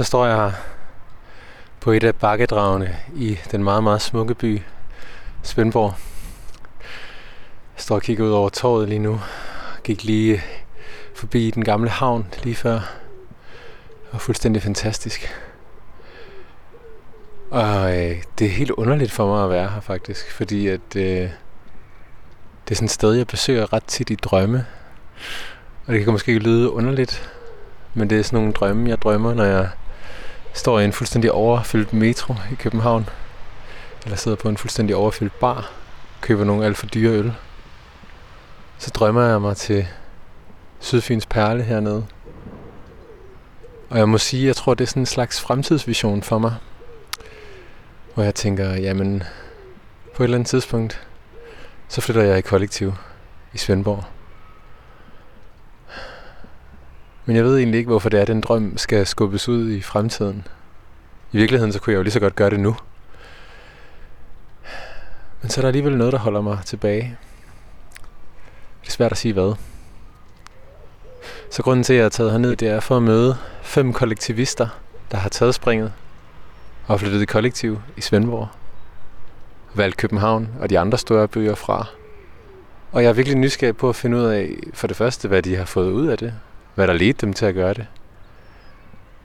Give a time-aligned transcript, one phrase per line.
[0.00, 0.52] Så står jeg her
[1.80, 4.60] på et af bakkedragene i den meget, meget smukke by
[5.42, 5.94] Svendborg.
[7.76, 9.20] Jeg står og kigger ud over torvet lige nu.
[9.84, 10.42] Gik lige
[11.14, 12.72] forbi den gamle havn lige før.
[12.72, 15.34] Det var fuldstændig fantastisk.
[17.50, 21.02] Og øh, det er helt underligt for mig at være her faktisk, fordi at øh,
[22.64, 24.66] det er sådan et sted, jeg besøger ret tit i drømme.
[25.86, 27.30] Og det kan måske lyde underligt,
[27.94, 29.68] men det er sådan nogle drømme, jeg drømmer, når jeg
[30.52, 33.08] står i en fuldstændig overfyldt metro i København.
[34.04, 35.70] Eller sidder på en fuldstændig overfyldt bar.
[36.20, 37.32] Køber nogle alt for dyre øl.
[38.78, 39.86] Så drømmer jeg mig til
[40.80, 42.06] Sydfyns Perle hernede.
[43.90, 46.54] Og jeg må sige, jeg tror, det er sådan en slags fremtidsvision for mig.
[48.14, 49.22] Hvor jeg tænker, jamen,
[50.16, 51.06] på et eller andet tidspunkt,
[51.88, 52.94] så flytter jeg i kollektiv
[53.52, 54.04] i Svendborg.
[57.24, 59.80] Men jeg ved egentlig ikke, hvorfor det er, at den drøm skal skubbes ud i
[59.80, 60.46] fremtiden.
[61.32, 62.76] I virkeligheden, så kunne jeg jo lige så godt gøre det nu.
[65.42, 67.18] Men så er der alligevel noget, der holder mig tilbage.
[68.80, 69.54] Det er svært at sige hvad.
[71.50, 74.68] Så grunden til, at jeg er taget herned, det er for at møde fem kollektivister,
[75.10, 75.92] der har taget springet
[76.86, 78.48] og flyttet i kollektiv i Svendborg.
[79.74, 81.86] Valgt København og de andre store byer fra.
[82.92, 85.56] Og jeg er virkelig nysgerrig på at finde ud af, for det første, hvad de
[85.56, 86.34] har fået ud af det.
[86.74, 87.86] Hvad der ledte dem til at gøre det.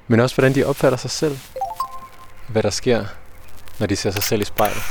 [0.08, 1.38] Men også, hvordan de opfatter sig selv.
[2.48, 3.06] Hvad der sker,
[3.80, 4.84] når de ser sig selv i spejlet.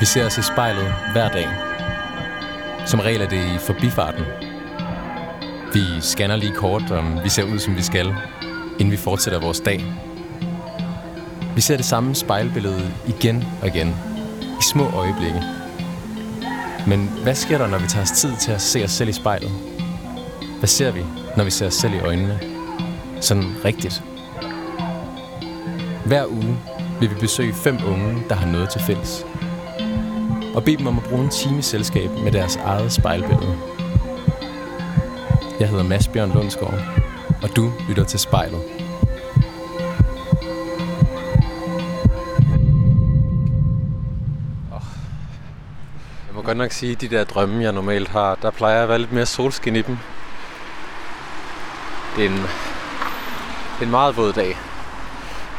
[0.00, 1.48] Vi ser os i spejlet hver dag.
[2.86, 4.24] Som regel er det i forbifarten.
[5.72, 8.14] Vi scanner lige kort, om vi ser ud, som vi skal,
[8.78, 9.84] inden vi fortsætter vores dag.
[11.54, 13.88] Vi ser det samme spejlbillede igen og igen,
[14.42, 15.67] i små øjeblikke.
[16.86, 19.12] Men hvad sker der, når vi tager os tid til at se os selv i
[19.12, 19.50] spejlet?
[20.58, 21.04] Hvad ser vi,
[21.36, 22.40] når vi ser os selv i øjnene?
[23.20, 24.02] Sådan rigtigt.
[26.06, 26.58] Hver uge
[27.00, 29.26] vil vi besøge fem unge, der har noget til fælles.
[30.54, 33.56] Og bede dem om at bruge en time i selskab med deres eget spejlbillede.
[35.60, 36.80] Jeg hedder Mads Bjørn Lundsgaard,
[37.42, 38.77] og du lytter til spejlet.
[46.48, 48.98] Godt nok sige, at de der drømme, jeg normalt har, der plejer jeg at være
[48.98, 49.98] lidt mere solskin i dem.
[52.16, 54.58] Det er en, det er en meget våd dag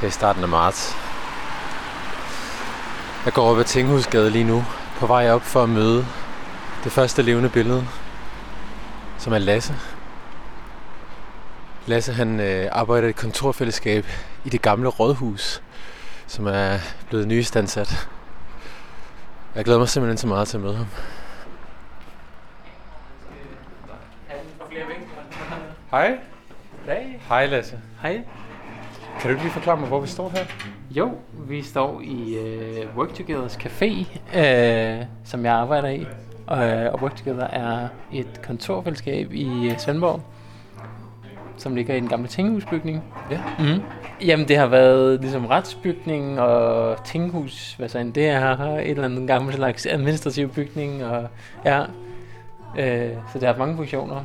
[0.02, 0.96] her i starten af marts.
[3.26, 4.66] Jeg går op ad Tinghusgade lige nu,
[5.00, 6.06] på vej op for at møde
[6.84, 7.88] det første levende billede,
[9.18, 9.76] som er Lasse.
[11.86, 14.06] Lasse han øh, arbejder i et kontorfællesskab
[14.46, 15.62] i det gamle rådhus,
[16.28, 16.78] som er
[17.10, 18.08] blevet nyistandsat.
[19.60, 20.86] Jeg glæder mig simpelthen så meget til at møde ham.
[25.92, 26.18] Hej.
[26.80, 27.22] Goddag.
[27.28, 27.80] Hej Lasse.
[28.02, 28.14] Hej.
[29.20, 30.46] Kan du ikke lige forklare mig, hvor vi står her?
[30.92, 36.06] Jo, vi står i uh, Work Togethers Café, uh, som jeg arbejder i.
[36.48, 40.22] Og, uh, og Work Together er et kontorfællesskab i Svendborg,
[41.62, 43.04] som ligger i den gamle tinghusbygning.
[43.32, 43.40] Ja.
[43.60, 43.82] Mm.
[44.26, 49.04] Jamen, det har været ligesom retsbygning og tinghus, hvad så end det er, et eller
[49.06, 51.28] andet gammel slags administrativ bygning, og
[51.66, 51.80] ja,
[52.80, 54.24] øh, så det har mange funktioner.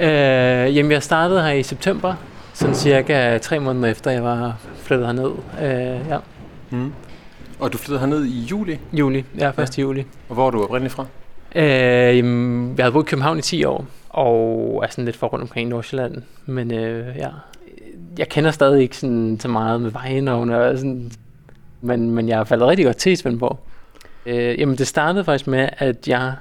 [0.00, 2.14] Øh, jamen, jeg startede her i september,
[2.54, 5.30] sådan cirka tre måneder efter, jeg var flyttet herned.
[5.62, 6.18] Øh, ja,
[6.70, 6.92] Mm.
[7.60, 8.78] Og du flyttede herned i juli.
[8.92, 9.24] juli.
[9.38, 9.78] Ja, 1.
[9.78, 9.82] Ja.
[9.82, 10.04] juli.
[10.28, 11.06] Og hvor er du oprindeligt fra?
[11.54, 15.26] Øh, jamen, jeg havde boet i København i 10 år, og er sådan lidt for
[15.26, 16.22] rundt omkring Nordsjælland.
[16.46, 17.28] Men øh, ja,
[18.18, 21.12] jeg kender stadig ikke sådan, så meget med vejnavne, og sådan,
[21.80, 23.58] men, men jeg er faldet rigtig godt til i Svendborg.
[24.26, 26.34] Øh, jamen, det startede faktisk med, at jeg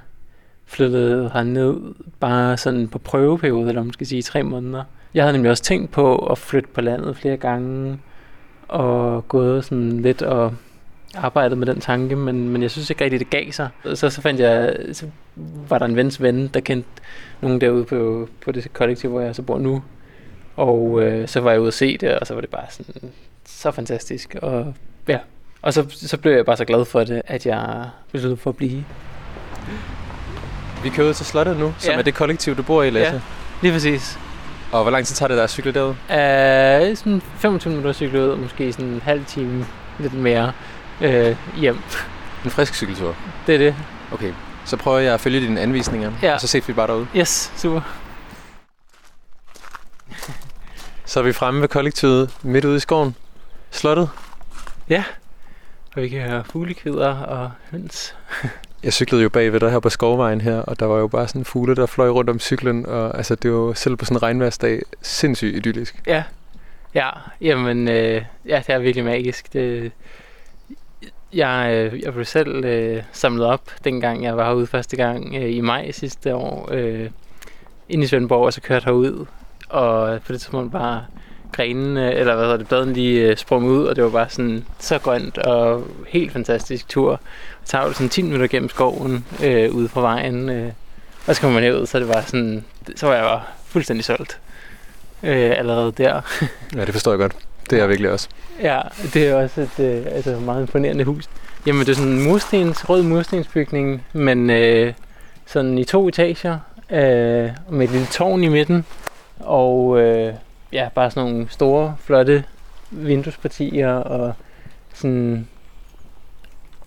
[0.65, 1.75] flyttede herned
[2.19, 4.83] bare sådan på prøveperiode, eller man skal sige tre måneder.
[5.13, 7.99] Jeg havde nemlig også tænkt på at flytte på landet flere gange,
[8.67, 10.53] og gået sådan lidt og
[11.15, 13.69] arbejdet med den tanke, men, men jeg synes ikke rigtig, det gav sig.
[13.93, 15.05] Så, så fandt jeg, så
[15.69, 16.89] var der en vens ven, der kendte
[17.41, 19.83] nogen derude på, på det kollektiv, hvor jeg så bor nu.
[20.55, 23.11] Og øh, så var jeg ude at se det, og så var det bare sådan
[23.45, 24.35] så fantastisk.
[24.41, 24.73] Og
[25.07, 25.17] ja,
[25.61, 28.57] og så, så blev jeg bare så glad for det, at jeg besluttede for at
[28.57, 28.85] blive.
[30.83, 31.97] Vi kører ud til slottet nu, som Ja.
[31.97, 33.13] er det kollektiv, du bor i, Lasse.
[33.13, 33.19] Ja.
[33.61, 34.19] Lige præcis.
[34.71, 35.89] Og hvor lang tid tager det dig at cykle derud?
[35.89, 39.65] Uh, sådan 25 minutter cykle ud, og måske sådan en halv time,
[39.99, 40.51] lidt mere
[41.01, 41.77] øh, hjem.
[42.45, 43.15] En frisk cykeltur.
[43.47, 43.75] Det er det.
[44.11, 44.31] Okay,
[44.65, 46.33] så prøver jeg at følge dine anvisninger, Ja.
[46.33, 47.07] og så ses vi bare derude.
[47.17, 47.81] Yes, super.
[51.05, 53.15] Så er vi fremme ved kollektivet midt ude i skoven.
[53.71, 54.09] Slottet.
[54.89, 55.03] Ja,
[55.95, 58.15] og vi kan høre fuglekvider og høns.
[58.83, 61.45] jeg cyklede jo bagved dig her på Skovvejen her, og der var jo bare sådan
[61.45, 64.23] fugle, der fløj rundt om cyklen, og altså, det var jo selv på sådan en
[64.23, 66.01] regnværsdag sindssygt idyllisk.
[66.07, 66.23] Ja,
[66.95, 67.09] ja,
[67.41, 69.53] jamen, øh, ja, det er virkelig magisk.
[69.53, 69.91] Det,
[71.33, 75.55] jeg, øh, jeg blev selv øh, samlet op, dengang jeg var herude første gang øh,
[75.55, 77.09] i maj sidste år, øh,
[77.89, 79.25] ind i Svendborg, og så kørte herud,
[79.69, 81.05] og på det tidspunkt var
[81.51, 84.29] grenene, øh, eller hvad hedder det, bladene lige øh, sprunget ud, og det var bare
[84.29, 87.19] sådan så grønt og helt fantastisk tur.
[87.63, 90.71] Så tager du sådan 10 minutter gennem skoven øh, ude fra vejen, øh,
[91.27, 92.65] og så kommer man herud, så det var sådan,
[92.95, 94.39] så var jeg bare fuldstændig solgt
[95.23, 96.21] øh, allerede der.
[96.75, 97.35] Ja, det forstår jeg godt.
[97.69, 98.29] Det er virkelig også.
[98.61, 98.81] Ja,
[99.13, 101.29] det er også et øh, altså meget imponerende hus.
[101.65, 104.93] Jamen, det er sådan en murstens, rød murstensbygning, men øh,
[105.45, 108.85] sådan i to etager, øh, med et lille tårn i midten,
[109.39, 110.33] og øh,
[110.71, 112.43] ja, bare sådan nogle store, flotte
[112.91, 114.33] vinduespartier, og
[114.93, 115.47] sådan...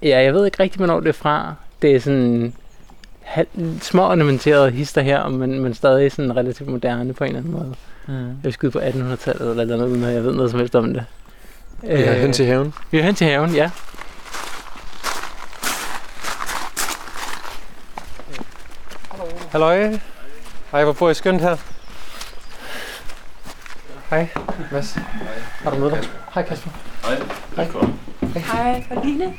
[0.02, 1.54] Ja, jeg ved ikke rigtig, hvornår det er fra.
[1.82, 2.54] Det er sådan
[3.20, 7.52] halv- små ornamenterede hister her, men, men stadig sådan relativt moderne på en eller anden
[7.52, 7.74] måde.
[8.06, 8.14] Mm.
[8.26, 10.94] Jeg vil skyde på 1800-tallet eller noget, uden at jeg ved noget som helst om
[10.94, 11.04] det.
[11.82, 12.74] Vi er hen til haven.
[12.90, 13.70] Vi er hen til haven, ja.
[19.52, 19.98] Halløj.
[20.70, 21.56] Hej, hvor bor I skønt her.
[24.10, 24.28] Hej.
[24.72, 24.96] Mads.
[25.62, 25.98] Har du med dig?
[26.34, 26.70] Hej Kasper.
[28.36, 29.34] Hej, Karoline.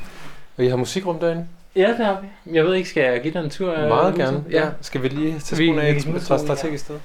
[0.58, 1.48] Og I har musikrum derinde?
[1.76, 2.56] Ja, det har vi.
[2.56, 3.74] Jeg ved ikke, skal jeg give dig en tur?
[3.74, 4.44] øh, Meget gerne.
[4.52, 4.66] Ja.
[4.82, 6.96] Skal vi lige tage skoene af et strategisk sted?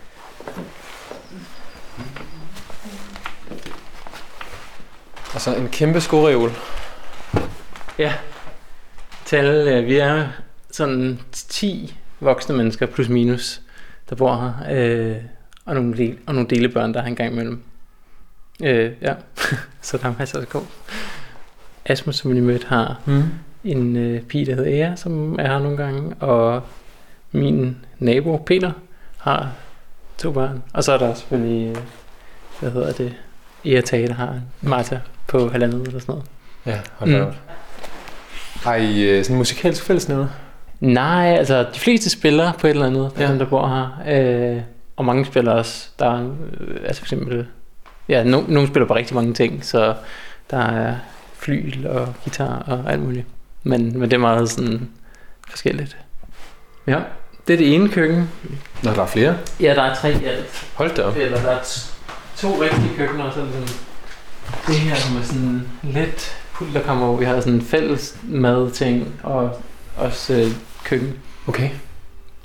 [5.35, 6.51] Og så en kæmpe skoreol.
[7.99, 8.13] Ja.
[9.25, 10.27] Tal, øh, vi er
[10.71, 13.61] sådan 10 voksne mennesker plus minus,
[14.11, 14.53] der bor her.
[14.71, 15.17] Øh,
[15.65, 17.63] og, nogle del, og nogle delebørn, der er en gang imellem.
[18.63, 19.15] Øh, ja,
[19.83, 20.67] så der er masser at gå.
[21.85, 23.23] Asmus, som vi mødte, har Mm.
[23.65, 26.63] en øh, pige, der hedder Ea, som er her nogle gange, og
[27.33, 28.73] min nabo, Peter,
[29.19, 29.51] har
[30.19, 30.63] to børn.
[30.73, 31.83] Og så er der selvfølgelig, øh,
[32.61, 33.15] hvad hedder det,
[33.65, 36.25] Ea Tage, der har Martha på halvandet eller sådan noget.
[36.67, 37.27] Ja, hold da Mm.
[37.27, 37.35] op.
[38.63, 40.27] Har I øh, sådan en musikalsk fællesnævner?
[40.81, 43.29] Nej, altså de fleste spiller på et eller andet, Ja.
[43.29, 44.03] dem der bor her.
[44.57, 44.63] Øh,
[44.97, 45.89] og mange spiller også.
[45.99, 46.31] Der er,
[46.61, 47.47] øh, altså for eksempel,
[48.09, 49.95] ja, no, nogle spiller på rigtig mange ting, så
[50.51, 50.95] der er
[51.35, 53.27] flyl og guitar og alt muligt.
[53.63, 54.89] Men, men det er meget sådan
[55.49, 55.97] forskelligt.
[56.87, 56.99] Ja,
[57.47, 58.31] det er det ene køkken.
[58.83, 59.37] Nå, der er flere.
[59.61, 60.67] Ja, der er tre i alt.
[60.75, 61.17] Hold da op.
[61.17, 61.93] Eller der er t-
[62.37, 63.69] to rigtige køkkener, og så det sådan
[64.67, 69.61] det her, som er sådan lidt pulterkammer, hvor vi har sådan en fælles madting og
[69.97, 70.47] også øh,
[70.85, 71.15] køkken.
[71.47, 71.69] Okay.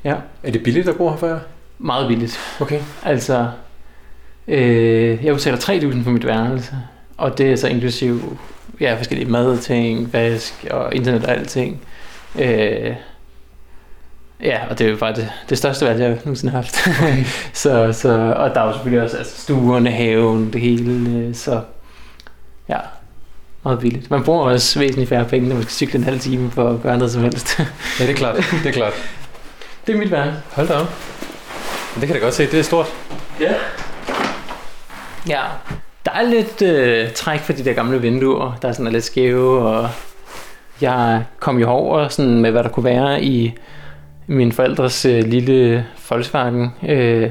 [0.04, 0.16] Ja.
[0.44, 1.40] Er det billigt at bo her for jer?
[1.78, 2.40] Meget billigt.
[2.60, 2.82] Okay.
[3.04, 3.50] Altså,
[4.48, 6.76] øh, jeg betaler 3.000 for mit værelse,
[7.18, 8.38] og det er så inklusiv
[8.80, 11.82] ja, forskellige madting, vask og internet og alting.
[12.40, 12.96] Øh,
[14.42, 16.88] ja, og det er jo bare det, det største valg, jeg nogensinde har haft.
[16.88, 17.24] Okay.
[17.64, 21.62] så, så, og der er jo selvfølgelig også altså, stuerne, haven, det hele, øh, så
[22.70, 22.80] ja,
[23.64, 24.12] meget billigt.
[24.12, 26.82] Man bruger også væsentligt færre penge, når man skal cykle en halv time for at
[26.82, 27.60] gøre noget som helst.
[28.00, 28.36] Ja, det er klart.
[28.36, 28.94] Det er klart.
[29.88, 30.42] det er mit værelse.
[30.52, 30.94] Hold da op.
[31.94, 32.46] Det kan jeg da godt se.
[32.46, 32.94] Det er stort.
[33.40, 33.54] Ja.
[35.30, 35.42] Ja,
[36.06, 39.04] der er lidt øh, træk for de der gamle vinduer, der er sådan er lidt
[39.04, 39.90] skæve, og
[40.82, 43.54] jeg kom jo over sådan med, hvad der kunne være i
[44.28, 47.30] min forældres øh, lille Volkswagen, øh,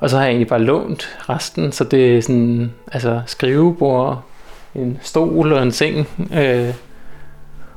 [0.00, 4.22] og så har jeg egentlig bare lånt resten, så det er sådan, altså skrivebord,
[4.74, 6.74] en stol og en seng, øh,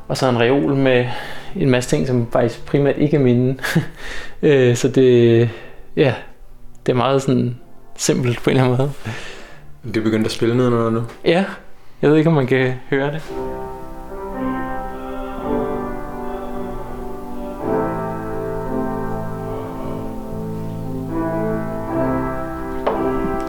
[0.07, 1.05] og så en reol med
[1.55, 3.57] en masse ting, som faktisk primært ikke er mine.
[4.41, 5.49] øh, så det,
[5.95, 6.13] ja,
[6.85, 7.59] det er meget sådan
[7.95, 8.91] simpelt på en eller anden måde.
[9.93, 11.03] Det er begyndt at spille nedenunder nu.
[11.25, 11.45] Ja,
[12.01, 13.21] jeg ved ikke, om man kan høre det.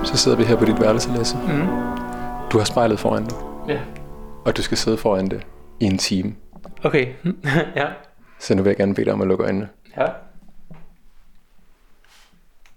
[0.05, 1.37] Så sidder vi her på dit værelse, Lasse.
[1.37, 2.08] Mm.
[2.53, 3.37] Du har spejlet foran dig,
[3.69, 3.81] Ja.
[4.45, 5.47] og du skal sidde foran det
[5.81, 6.35] i en time.
[6.85, 7.15] Okay,
[7.77, 7.87] ja.
[8.39, 9.69] Så nu vil jeg gerne bede dig om at lukke øjnene.
[9.97, 10.07] Ja.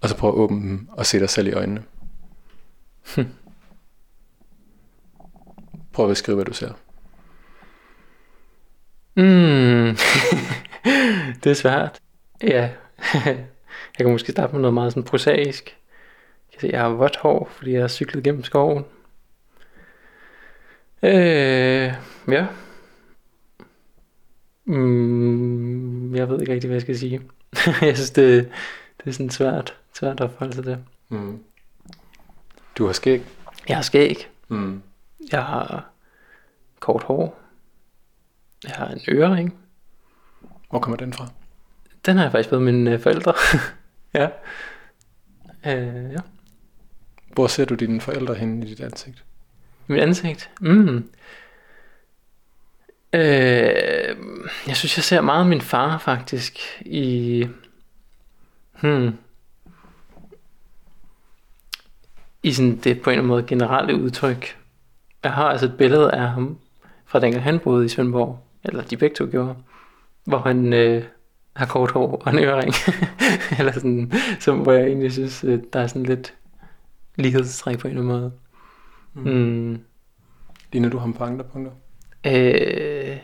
[0.00, 1.82] Og så prøv at åbne dem og se dig selv i øjnene.
[5.92, 6.72] Prøv at beskrive, hvad du ser.
[9.16, 9.96] Mm.
[11.44, 11.98] det er svært.
[12.42, 12.70] Ja.
[13.98, 15.64] jeg kan måske starte med noget meget sådan prosaisk.
[16.52, 18.84] Jeg kan se, jeg har vådt hår, fordi jeg har cyklet gennem skoven.
[21.02, 21.92] Øh,
[22.28, 22.46] ja.
[24.64, 27.20] Mm, jeg ved ikke rigtig, hvad jeg skal sige.
[27.82, 28.50] jeg synes, det,
[28.98, 30.78] det er sådan svært, svært at forholde sig til.
[31.08, 31.44] Mm.
[32.78, 33.22] Du har skæg.
[33.68, 34.28] Jeg har skæg.
[34.48, 34.82] Mm.
[35.32, 35.90] Jeg har
[36.80, 37.40] kort hår.
[38.64, 39.58] Jeg har en ørering.
[40.70, 41.28] Hvor kommer den fra?
[42.06, 43.34] Den har jeg faktisk fået mine øh, forældre.
[44.20, 44.28] ja.
[45.66, 46.18] Øh, ja.
[47.34, 49.24] Hvor ser du dine forældre henne i dit ansigt?
[49.86, 50.50] Mit ansigt?
[50.60, 51.08] Mm.
[53.12, 54.16] Øh,
[54.66, 57.46] jeg synes, jeg ser meget min far faktisk i...
[58.80, 59.16] Hmm.
[62.42, 64.56] I sådan det på en eller anden måde generelle udtryk.
[65.22, 66.58] Jeg har altså et billede af ham
[67.06, 68.38] fra dengang han boede i Svendborg.
[68.64, 69.54] Eller de begge to gjorde.
[70.24, 71.04] Hvor han øh,
[71.56, 72.74] har kort hår og en ørering.
[73.58, 76.34] eller sådan, som, hvor jeg egentlig synes, øh, der er sådan lidt
[77.16, 78.32] lighedstræk på en eller anden måde.
[79.14, 79.22] Mm.
[79.22, 79.84] Mm.
[80.72, 81.72] Ligner du ham på andre punkter?
[82.26, 83.18] Øh,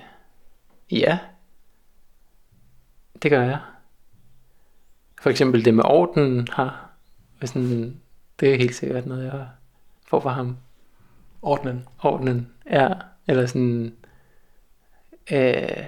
[0.90, 1.18] ja,
[3.22, 3.60] det gør jeg.
[5.22, 6.90] For eksempel det med orden har,
[7.44, 8.00] sådan,
[8.40, 9.48] det er helt sikkert noget, jeg
[10.06, 10.56] får fra ham.
[11.42, 11.86] Ordnen?
[12.02, 12.88] Ordnen, ja.
[13.26, 13.96] Eller sådan,
[15.32, 15.84] øh,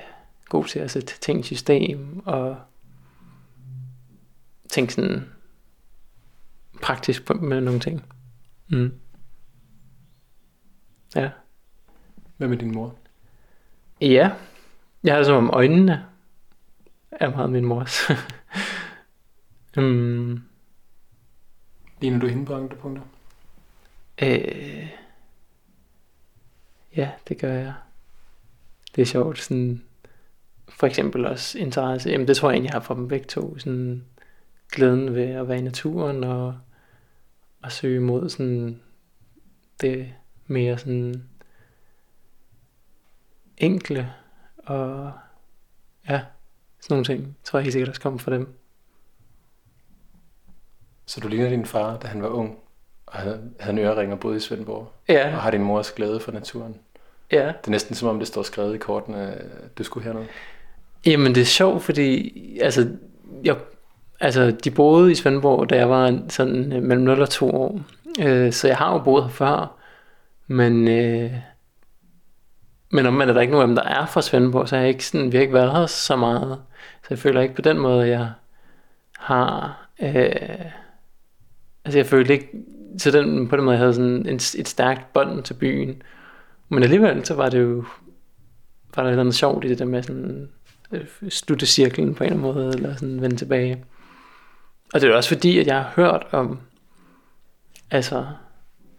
[0.49, 2.57] god til at sætte ting i system, og
[4.69, 5.25] tænke sådan
[6.83, 8.05] praktisk med nogle ting.
[8.69, 8.93] Mm.
[11.17, 11.31] Ja.
[12.37, 12.95] Hvad med din mor?
[14.01, 14.31] Ja,
[15.05, 16.07] jeg har som om øjnene
[17.11, 18.11] er meget min mors.
[19.79, 20.45] um,
[22.01, 23.03] Ligner du hende på andre punkter?
[24.23, 24.89] øh,
[26.97, 27.75] ja, det gør jeg.
[28.97, 29.83] Det er sjovt, sådan,
[30.69, 33.59] for eksempel også interesse, jamen det tror jeg egentlig, jeg har for dem begge to,
[33.59, 34.05] sådan
[34.73, 36.59] glæden ved at være i naturen og,
[37.63, 38.81] og søge mod sådan
[39.81, 40.15] det
[40.51, 41.25] mere sådan
[43.59, 44.13] enkle
[44.57, 45.13] og
[46.09, 46.21] ja,
[46.81, 48.49] sådan nogle ting, tror jeg helt sikkert også kommer fra dem.
[51.07, 52.59] Så du ligner din far, da han var ung,
[53.07, 56.21] og havde, havde en ørering og boede i Svendborg, Ja, og har din mors glæde
[56.21, 56.77] for naturen.
[57.33, 57.47] ja.
[57.47, 60.27] Det er næsten som om, det står skrevet i kortene, at du skulle hernede.
[61.07, 62.91] Jamen det er sjovt, fordi altså,
[63.45, 63.57] jeg,
[64.21, 67.81] altså, de boede i Svendborg, da jeg var sådan mellem 0 og 2 år.
[68.23, 69.77] Øh, så jeg har jo boet her før.
[70.51, 71.33] Men, øh,
[72.91, 74.89] men om er der ikke nogen af dem, der er fra Svendborg, så har jeg
[74.89, 76.61] ikke sådan, vi har ikke været her så meget.
[77.03, 78.33] Så jeg føler ikke på den måde, jeg
[79.19, 79.81] har...
[80.03, 80.71] Øh,
[81.85, 82.49] altså jeg følte ikke
[82.99, 86.03] så den, på den måde, jeg havde sådan en, et stærkt bånd til byen.
[86.69, 87.85] Men alligevel, så var det jo
[88.97, 90.49] var der noget sjovt i det der med sådan
[90.93, 93.85] øh, slutte cirklen på en eller anden måde, eller sådan vende tilbage.
[94.95, 96.61] Og det er også fordi, at jeg har hørt om,
[97.91, 98.27] altså,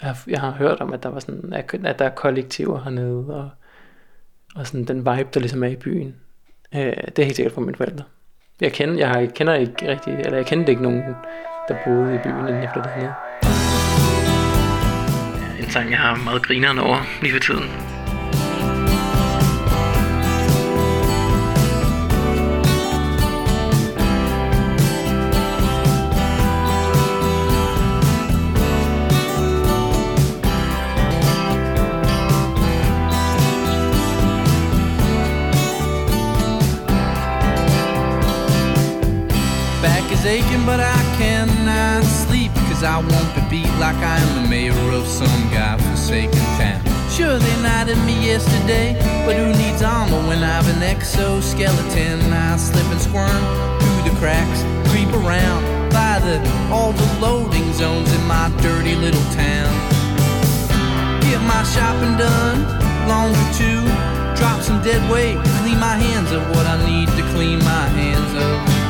[0.02, 3.36] jeg jeg har hørt om, at der var sådan, at, at der er kollektiver hernede,
[3.36, 3.50] og,
[4.56, 6.16] og sådan den vibe, der ligesom er i byen.
[6.76, 8.04] Øh, det er helt sikkert fra mine forældre.
[8.62, 11.04] Jeg kender, jeg, har, jeg kender ikke rigtig, eller jeg kendte ikke nogen,
[11.68, 13.14] der boede i byen, inden jeg flyttede hernede.
[15.60, 17.91] En sang, jeg har meget grineren over lige for tiden.
[40.66, 42.52] But I cannot sleep.
[42.70, 46.82] Cause I won't be beat like I am the mayor of some godforsaken town.
[47.10, 52.22] Sure, they knighted me yesterday, but who needs armor when I've an exoskeleton?
[52.32, 53.42] I slip and squirm
[53.82, 56.40] through the cracks, creep around by the
[56.72, 59.72] all the loading zones in my dirty little town.
[61.22, 62.64] Get my shopping done,
[63.08, 63.84] longer too.
[64.40, 68.34] Drop some dead weight, clean my hands of what I need to clean my hands
[68.42, 68.81] of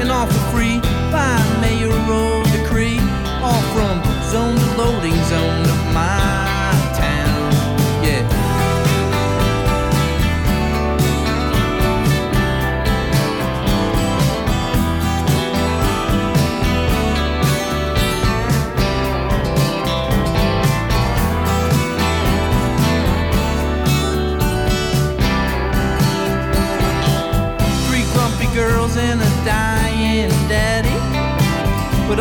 [0.00, 2.98] and all for free by mayoral decree.
[3.42, 4.97] All from zone to loading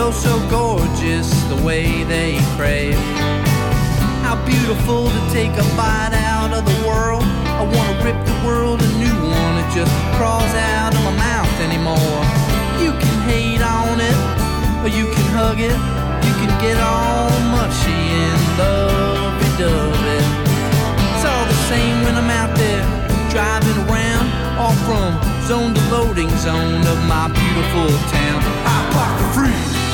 [0.07, 2.99] oh, so gorgeous the way they crave.
[4.23, 7.23] How beautiful to take a bite out of the world.
[7.59, 9.53] I wanna rip the world a new one.
[9.63, 12.19] It just crawls out of my mouth anymore.
[12.79, 14.17] You can hate on it,
[14.83, 15.77] or you can hug it.
[16.27, 20.23] You can get all mushy and lovey-dovey.
[21.15, 22.85] It's all the same when I'm out there
[23.29, 25.11] driving around, all from
[25.47, 28.39] zone to loading zone of my beautiful town.
[28.71, 29.86] I for free.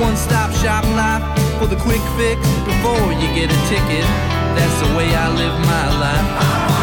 [0.00, 1.24] One stop shop life
[1.58, 4.06] for the quick fix before you get a ticket.
[4.54, 6.77] That's the way I live my life.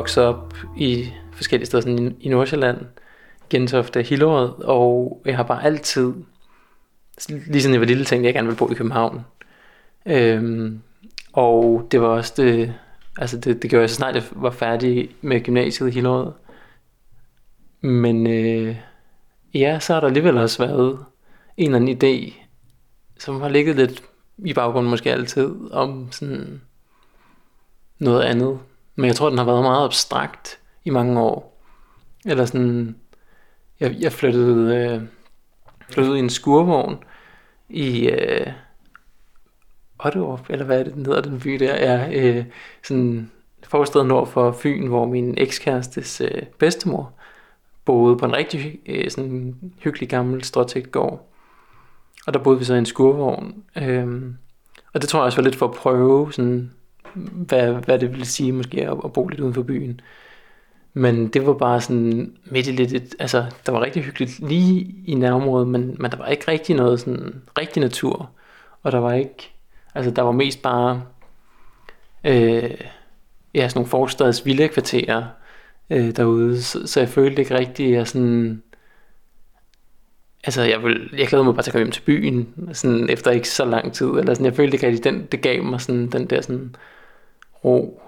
[0.00, 2.78] Vokset op i forskellige steder sådan i, i Nordsjælland,
[3.50, 6.12] Gentofte, Hillerød, og jeg har bare altid,
[7.28, 9.24] lige siden jeg var lille, tænkt, at jeg gerne ville bo i København.
[10.06, 10.80] Øhm,
[11.32, 12.74] og det var også det,
[13.18, 16.32] altså det, det gjorde jeg så snart jeg var færdig med gymnasiet i Hillerød.
[17.80, 18.76] Men øh,
[19.54, 20.98] ja, så har der alligevel også været
[21.56, 22.34] en eller anden idé,
[23.18, 24.02] som har ligget lidt
[24.38, 26.60] i baggrunden måske altid, om sådan
[27.98, 28.58] noget andet.
[28.94, 31.62] Men jeg tror, den har været meget abstrakt i mange år.
[32.26, 32.96] Eller sådan,
[33.80, 35.02] jeg, jeg flyttede, øh,
[35.90, 37.04] flyttede i en skurvogn
[37.68, 38.46] i øh,
[39.98, 42.44] Otterup, eller hvad er det, den hedder, den by der, er øh,
[42.82, 43.30] sådan
[43.62, 47.12] forstedet nord for Fyn, hvor min ekskærestes øh, bedstemor
[47.84, 50.44] boede på en rigtig øh, sådan hyggelig gammel
[50.92, 51.30] gård.
[52.26, 53.64] Og der boede vi så i en skurvogn.
[53.76, 54.22] Øh,
[54.94, 56.70] og det tror jeg også var lidt for at prøve, sådan,
[57.14, 60.00] hvad, hvad det ville sige måske at, at bo lidt uden for byen.
[60.94, 64.94] Men det var bare sådan midt i lidt, et, altså der var rigtig hyggeligt lige
[65.06, 68.30] i nærområdet, men, men der var ikke rigtig noget sådan rigtig natur.
[68.82, 69.52] Og der var ikke,
[69.94, 71.02] altså der var mest bare,
[72.24, 72.70] øh,
[73.54, 74.40] ja, sådan nogle forstads
[74.72, 75.24] kvarterer
[75.90, 78.62] øh, derude, så, så jeg følte ikke rigtig, at jeg sådan,
[80.44, 83.30] altså jeg, ville, jeg glæder mig bare til at komme hjem til byen, sådan efter
[83.30, 86.06] ikke så lang tid, eller sådan, jeg følte ikke rigtig, den, det gav mig sådan,
[86.06, 86.76] den der sådan
[87.64, 88.02] ro.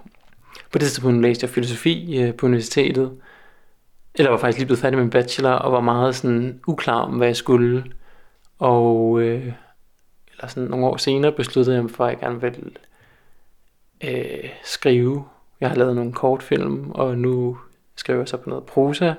[0.73, 3.13] På det tidspunkt læste jeg filosofi øh, på universitetet,
[4.15, 7.13] eller var faktisk lige blevet færdig med en bachelor, og var meget sådan uklar om,
[7.13, 7.85] hvad jeg skulle,
[8.59, 9.53] og øh,
[10.33, 12.71] eller sådan nogle år senere besluttede jeg mig for, at jeg gerne ville
[14.05, 15.25] øh, skrive.
[15.61, 17.59] Jeg har lavet nogle kortfilm, og nu
[17.97, 19.15] skriver jeg så på noget prosa,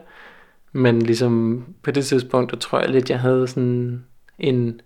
[0.71, 4.05] men ligesom på det tidspunkt, der tror jeg lidt, jeg havde sådan
[4.39, 4.81] en,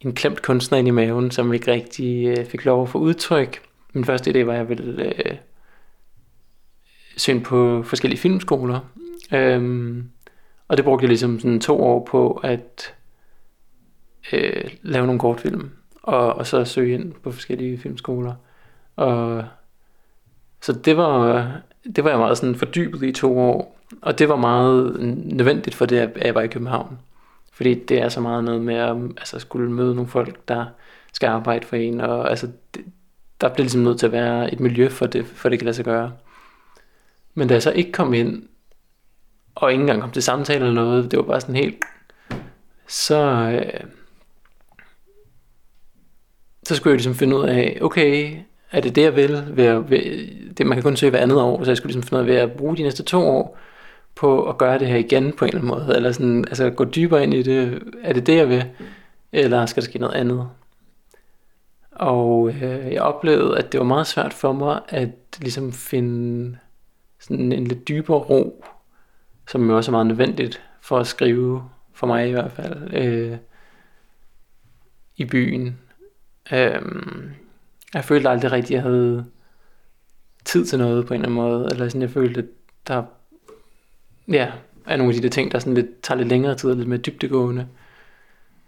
[0.00, 3.71] en klemt kunstner ind i maven, som ikke rigtig øh, fik lov at få udtryk.
[3.92, 5.36] Min første idé var, at jeg ville øh,
[7.16, 8.80] søge på forskellige filmskoler.
[9.32, 10.10] Øhm,
[10.68, 12.94] og det brugte jeg ligesom sådan to år på at
[14.32, 15.70] øh, lave nogle kortfilm.
[16.02, 18.34] Og, og så søge ind på forskellige filmskoler.
[18.96, 19.44] Og
[20.60, 21.50] så det var,
[21.96, 23.78] det var jeg meget sådan fordybet i to år.
[24.02, 26.98] Og det var meget nødvendigt for det, at jeg var i København.
[27.52, 30.66] Fordi det er så meget noget med at altså, skulle møde nogle folk, der
[31.12, 32.00] skal arbejde for en.
[32.00, 32.84] Og altså, det,
[33.42, 35.76] der bliver ligesom nødt til at være et miljø for det, for det kan lade
[35.76, 36.12] sig gøre.
[37.34, 38.42] Men da jeg så ikke kom ind,
[39.54, 41.84] og ikke engang kom til samtale eller noget, det var bare sådan helt,
[42.86, 43.80] så, øh,
[46.62, 48.36] så skulle jeg ligesom finde ud af, okay,
[48.70, 49.44] er det det, jeg vil?
[49.48, 52.08] Ved at, ved, det, man kan kun søge hver andet år, så jeg skulle ligesom
[52.08, 53.58] finde ud af ved at bruge de næste to år
[54.14, 56.84] på at gøre det her igen på en eller anden måde, eller sådan, altså gå
[56.84, 58.64] dybere ind i det, er det det, jeg vil,
[59.32, 60.48] eller skal der ske noget andet?
[61.92, 66.58] Og øh, jeg oplevede, at det var meget svært for mig at ligesom finde
[67.18, 68.64] sådan en lidt dybere ro,
[69.48, 73.38] som jo også er meget nødvendigt for at skrive, for mig i hvert fald, øh,
[75.16, 75.78] i byen.
[76.52, 76.82] Øh,
[77.94, 79.24] jeg følte aldrig rigtigt, at jeg havde
[80.44, 82.46] tid til noget på en eller anden måde, eller sådan, jeg følte, at
[82.88, 83.04] der
[84.28, 84.52] ja,
[84.86, 86.88] er nogle af de der ting, der sådan lidt, tager lidt længere tid og lidt
[86.88, 87.68] mere dybdegående.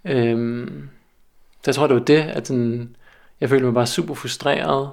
[0.04, 0.68] Øh,
[1.62, 2.96] så jeg tror, det var det, at sådan,
[3.44, 4.90] jeg følte mig bare super frustreret.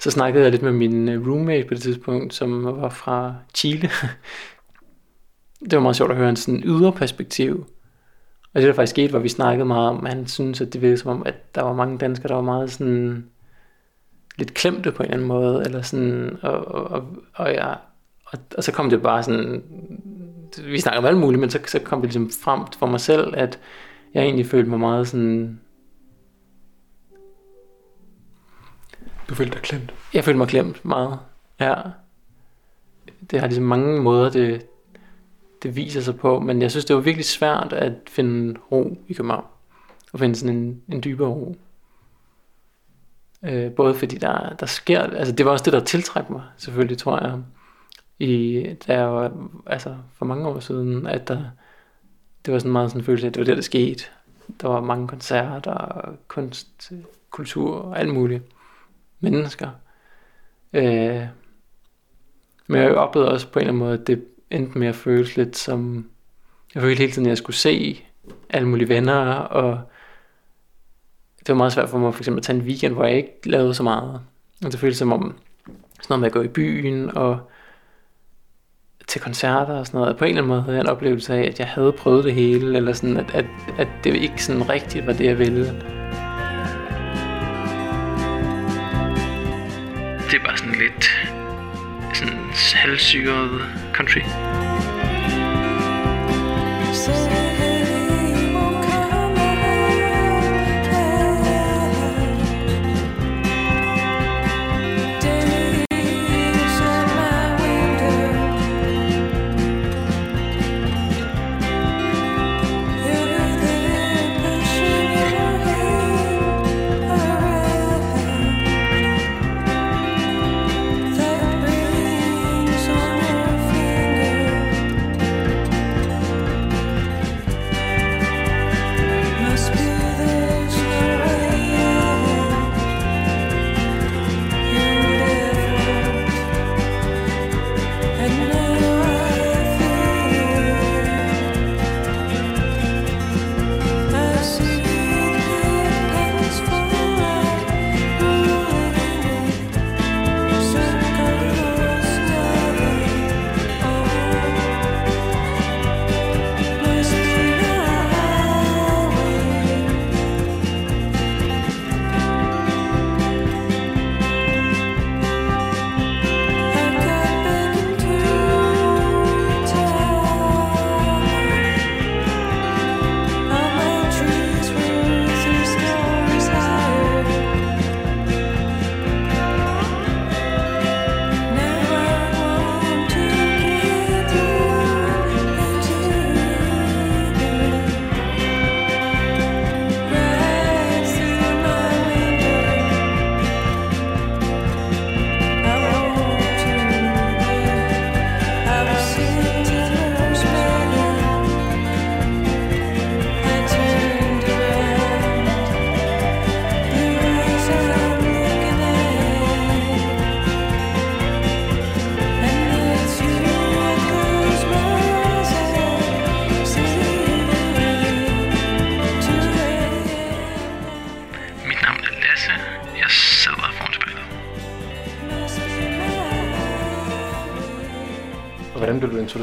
[0.00, 3.90] Så snakkede jeg lidt med min øh, roommate på det tidspunkt, som var fra Chile.
[5.70, 7.66] det var meget sjovt at høre en sådan ydre perspektiv.
[8.54, 10.82] Og det der faktisk skete, var, vi snakkede meget om, at han synes, at det
[10.82, 13.26] virkede som om, at der var mange danskere, der var meget sådan
[14.38, 17.72] lidt klemte på en eller anden måde, eller sådan, og, og, og, og, ja,
[18.24, 19.62] og, og så kom det bare sådan,
[20.64, 23.34] vi snakker om alt muligt, men så, så kom det ligesom frem for mig selv,
[23.36, 23.58] at
[24.14, 25.60] jeg egentlig følte mig meget sådan,
[29.28, 29.94] Du følte dig klemt?
[30.14, 31.18] Jeg følte mig klemt meget,
[31.60, 31.74] ja.
[33.30, 34.66] Det har ligesom mange måder, det,
[35.62, 39.12] det viser sig på, men jeg synes, det var virkelig svært at finde ro i
[39.12, 39.44] København.
[40.12, 41.56] Og finde sådan en, en dybere ro.
[43.42, 46.98] Øh, både fordi der, der sker, altså det var også det, der tiltrækker mig, selvfølgelig,
[46.98, 47.42] tror jeg,
[48.18, 49.32] i, der var,
[49.66, 51.44] altså for mange år siden, at der,
[52.44, 54.04] det var sådan meget sådan en følelse af, at det var der, der skete.
[54.60, 56.92] Der var mange koncerter, kunst,
[57.30, 58.42] kultur og alt muligt.
[59.20, 59.70] Mennesker.
[60.72, 61.22] Øh,
[62.66, 65.36] men jeg oplevede også på en eller anden måde, at det endte med at føles
[65.36, 66.10] lidt som...
[66.74, 68.04] Jeg følte hele tiden, at jeg skulle se
[68.50, 69.80] alle mulige venner, og
[71.38, 73.40] det var meget svært for mig for eksempel at tage en weekend, hvor jeg ikke
[73.44, 74.20] lavede så meget.
[74.64, 77.50] Og det føltes som om sådan noget med at gå i byen, og
[79.08, 80.16] til koncerter og sådan noget.
[80.16, 82.34] På en eller anden måde havde jeg en oplevelse af, at jeg havde prøvet det
[82.34, 83.46] hele, eller sådan, at, at,
[83.78, 85.97] at det ikke sådan rigtigt var det, jeg ville.
[90.30, 91.28] Det er bare sådan lidt
[92.14, 94.20] sådan halvsyret country.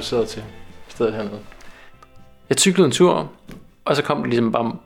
[0.06, 0.44] Introduceret til
[0.88, 1.39] stedet hernede?
[2.50, 3.32] Jeg cyklede en tur,
[3.86, 4.78] og så kom det ligesom bare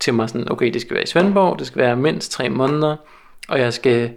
[0.00, 2.96] til mig sådan, okay, det skal være i Svendborg, det skal være mindst tre måneder,
[3.48, 4.12] og jeg skal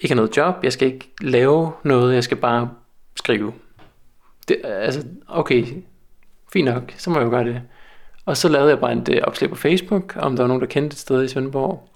[0.00, 2.70] ikke have noget job, jeg skal ikke lave noget, jeg skal bare
[3.16, 3.52] skrive.
[4.48, 5.66] Det, altså, okay,
[6.52, 7.62] fint nok, så må jeg jo gøre det.
[8.26, 10.66] Og så lavede jeg bare et øh, opslag på Facebook, om der var nogen, der
[10.66, 11.88] kendte et sted i Svendborg.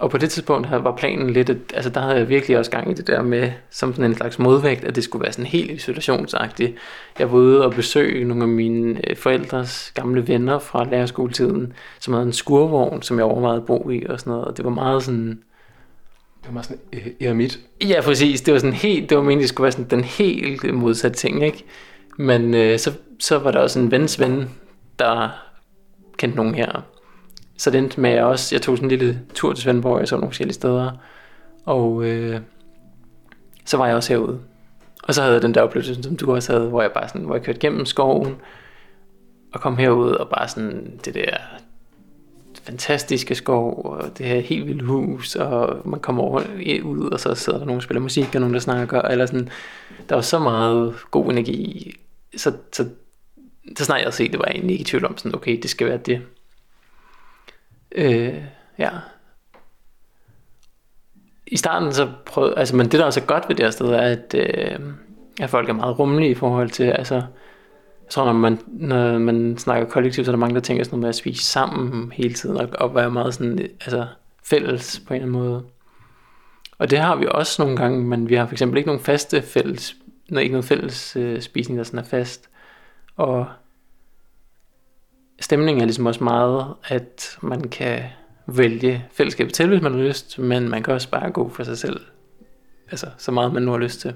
[0.00, 2.70] Og på det tidspunkt havde, var planen lidt, at altså, der havde jeg virkelig også
[2.70, 5.46] gang i det der med, som sådan en slags modvægt, at det skulle være sådan
[5.46, 6.74] helt isolationsagtigt.
[7.18, 12.14] Jeg var ude og besøge nogle af mine øh, forældres gamle venner fra lærerskoletiden, som
[12.14, 14.44] havde en skurvogn, som jeg overvejede at bo i og sådan noget.
[14.44, 17.58] Og det var meget sådan, Det var meget sådan øh, eremit.
[17.88, 18.40] Ja, præcis.
[18.40, 21.44] Det var sådan helt, det var meningen, det skulle være sådan den helt modsatte ting,
[21.44, 21.64] ikke?
[22.18, 24.50] Men øh, så, så var der også en vens ven,
[24.98, 25.28] der
[26.16, 26.82] kendte nogen her.
[27.60, 30.00] Så det endte med, at jeg også, jeg tog sådan en lille tur til Svendborg,
[30.00, 30.90] jeg så nogle forskellige steder.
[31.64, 32.40] Og øh,
[33.64, 34.40] så var jeg også herude.
[35.02, 37.22] Og så havde jeg den der oplevelse, som du også havde, hvor jeg bare sådan,
[37.22, 38.36] hvor jeg kørte gennem skoven,
[39.52, 41.36] og kom herud og bare sådan det der
[42.62, 46.42] fantastiske skov, og det her helt vilde hus, og man kommer over,
[46.84, 49.48] ud, og så sidder der nogen, der spiller musik, og nogen, der snakker, eller sådan,
[50.08, 51.92] der var så meget god energi,
[52.36, 52.88] så, så,
[53.78, 55.58] så snart jeg havde set det, var jeg egentlig ikke i tvivl om, sådan, okay,
[55.62, 56.22] det skal være det.
[57.92, 58.44] Øh,
[58.78, 58.90] ja.
[61.46, 63.86] I starten så prøvede, altså, men det der er så godt ved det her sted,
[63.86, 64.78] er, at, øh,
[65.40, 69.58] at folk er meget rummelige i forhold til, altså, jeg tror, når man, når man
[69.58, 72.34] snakker kollektivt, så er der mange, der tænker sådan noget med at spise sammen hele
[72.34, 74.06] tiden, og, og være meget sådan, altså,
[74.44, 75.64] fælles på en eller anden måde.
[76.78, 79.42] Og det har vi også nogle gange, men vi har for eksempel ikke nogen faste
[79.42, 79.96] fælles,
[80.28, 82.50] når ikke noget fælles øh, spisning, der sådan er fast.
[83.16, 83.46] Og
[85.40, 88.02] stemningen er ligesom også meget, at man kan
[88.46, 91.78] vælge fællesskabet til, hvis man har lyst, men man kan også bare gå for sig
[91.78, 92.00] selv.
[92.90, 94.14] Altså, så meget man nu har lyst til.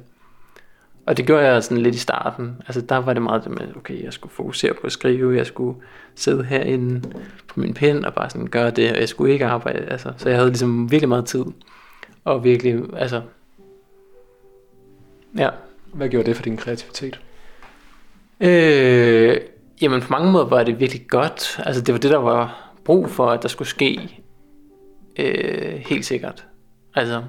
[1.06, 2.56] Og det gjorde jeg sådan lidt i starten.
[2.66, 5.46] Altså, der var det meget det med, okay, jeg skulle fokusere på at skrive, jeg
[5.46, 5.78] skulle
[6.14, 7.12] sidde herinde
[7.48, 9.78] på min pen og bare sådan gøre det, og jeg skulle ikke arbejde.
[9.78, 11.44] Altså, så jeg havde ligesom virkelig meget tid.
[12.24, 13.22] Og virkelig, altså,
[15.38, 15.48] ja.
[15.92, 17.20] Hvad gjorde det for din kreativitet?
[18.40, 19.36] Øh,
[19.82, 21.60] jamen på mange måder var det virkelig godt.
[21.66, 24.20] Altså det var det, der var brug for, at der skulle ske.
[25.18, 26.46] Øh, helt sikkert.
[26.94, 27.22] Altså,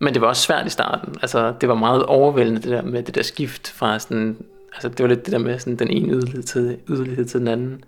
[0.00, 1.14] men det var også svært i starten.
[1.22, 4.36] Altså, det var meget overvældende, det der med det der skift fra sådan...
[4.72, 7.48] Altså, det var lidt det der med sådan den ene yderlighed til, yderlighed til den
[7.48, 7.84] anden.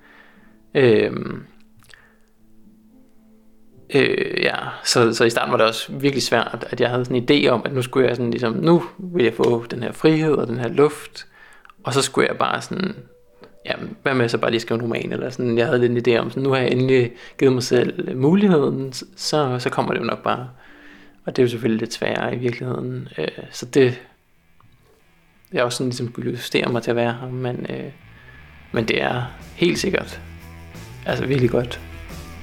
[0.74, 1.42] Øhm,
[3.94, 7.16] øh, ja, så, så i starten var det også virkelig svært, at jeg havde sådan
[7.16, 9.92] en idé om, at nu skulle jeg sådan ligesom, nu vil jeg få den her
[9.92, 11.26] frihed og den her luft,
[11.84, 12.94] og så skulle jeg bare sådan,
[13.66, 16.14] ja, hvad med så bare lige skrive en roman, eller sådan, jeg havde lidt en
[16.14, 20.00] idé om, sådan, nu har jeg endelig givet mig selv muligheden, så, så kommer det
[20.00, 20.48] jo nok bare.
[21.24, 23.08] Og det er jo selvfølgelig lidt sværere i virkeligheden.
[23.18, 24.00] Øh, så det,
[25.52, 27.90] jeg også sådan ligesom kunne justere mig til at være her, men, øh,
[28.72, 29.22] men det er
[29.54, 30.20] helt sikkert
[31.06, 31.80] altså virkelig godt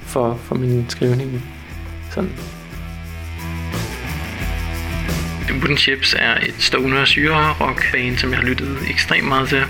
[0.02, 1.44] for, for min skrivning.
[2.10, 2.30] Sådan.
[5.64, 9.62] Wooden Chips er et stoner syre rock band, som jeg har lyttet ekstremt meget til.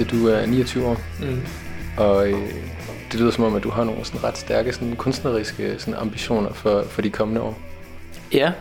[0.00, 1.40] Lasse, du er 29 år, Mm.
[1.96, 2.38] og øh,
[3.12, 6.52] det lyder som om, at du har nogle sådan ret stærke sådan, kunstneriske sådan, ambitioner
[6.52, 7.58] for, for de kommende år.
[8.32, 8.52] Ja,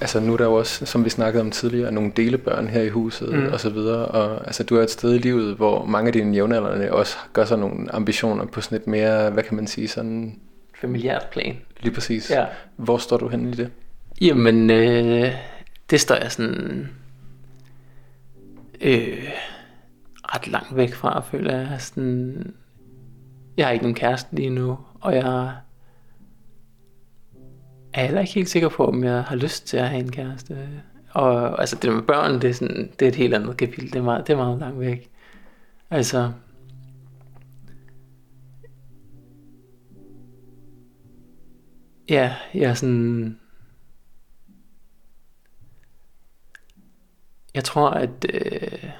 [0.00, 2.88] Altså nu er der jo også, som vi snakkede om tidligere, nogle delebørn her i
[2.88, 3.52] huset Mm.
[3.52, 4.06] og så videre.
[4.06, 7.44] Og altså, du er et sted i livet, hvor mange af dine jævnaldrende også gør
[7.44, 10.38] sig nogle ambitioner på sådan et mere, hvad kan man sige, sådan
[10.80, 11.56] familiært plan.
[11.80, 12.30] lige præcis.
[12.30, 12.44] Ja.
[12.76, 13.70] Hvor står du henne i det?
[14.20, 15.32] Jamen, øh,
[15.90, 16.88] det står jeg sådan
[18.80, 19.28] øh,
[20.34, 21.80] ret langt væk fra, føler jeg.
[21.80, 22.54] Sådan,
[23.56, 25.54] jeg har ikke nogen kæreste lige nu, og jeg
[27.94, 30.68] er heller ikke helt sikker på, om jeg har lyst til at have en kæreste.
[31.10, 33.92] Og altså det med børn, det er, sådan, det er et helt andet kapitel.
[33.92, 35.10] Det er meget, det er meget langt væk.
[35.90, 36.32] Altså,
[42.08, 43.38] ja, jeg er sådan...
[47.54, 48.26] Jeg tror, at...
[48.34, 48.90] Øh,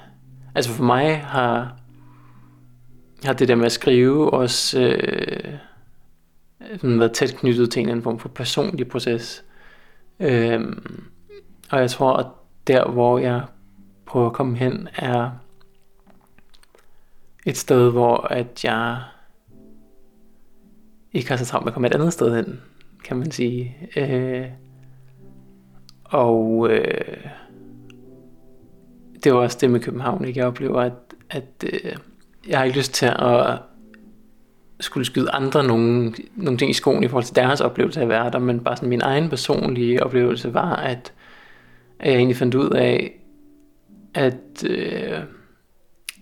[0.55, 1.75] altså for mig har,
[3.23, 5.53] har det der med at skrive også øh,
[6.75, 9.43] sådan været tæt knyttet til en eller anden form for personlig proces.
[10.19, 10.61] Øh,
[11.71, 12.27] og jeg tror, at
[12.67, 13.41] der, hvor jeg
[14.05, 15.31] prøver at komme hen, er
[17.45, 19.01] et sted, hvor at jeg
[21.13, 22.61] ikke har så travlt med at komme et andet sted hen,
[23.03, 23.77] kan man sige.
[23.95, 24.47] Øh,
[26.03, 27.27] og øh,
[29.23, 30.39] det var også det med København, ikke?
[30.39, 30.93] Jeg oplever, at,
[31.29, 31.95] at øh,
[32.47, 33.59] jeg har ikke lyst til at
[34.79, 38.09] skulle skyde andre nogle, nogle ting i skoen i forhold til deres oplevelse af at
[38.09, 41.13] være der, men bare sådan min egen personlige oplevelse var, at,
[41.99, 43.19] at jeg egentlig fandt ud af,
[44.13, 45.19] at, øh,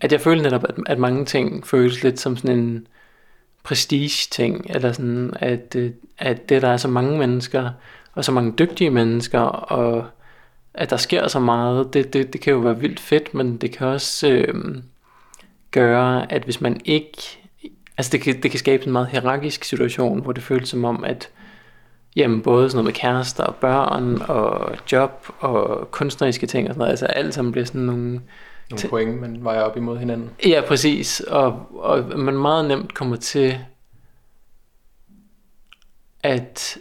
[0.02, 2.88] at jeg følte netop, at, at mange ting føles lidt som sådan en
[3.64, 7.70] prestige-ting, eller sådan, at, øh, at det, der er så mange mennesker,
[8.14, 10.06] og så mange dygtige mennesker, og
[10.74, 13.78] at der sker så meget, det, det, det kan jo være vildt fedt, men det
[13.78, 14.76] kan også øh,
[15.72, 17.42] gøre, at hvis man ikke
[17.98, 21.04] Altså det kan, det kan skabe en meget hierarkisk situation, hvor det føles som om,
[21.04, 21.30] at
[22.16, 26.80] jamen, både sådan noget med kærester og børn og job og kunstneriske ting og sådan
[26.80, 28.22] noget, altså alt sammen bliver sådan nogle
[28.72, 30.30] Nogle point, man vejer op imod hinanden.
[30.46, 31.20] Ja, præcis.
[31.20, 33.58] Og, og man meget nemt kommer til
[36.24, 36.78] at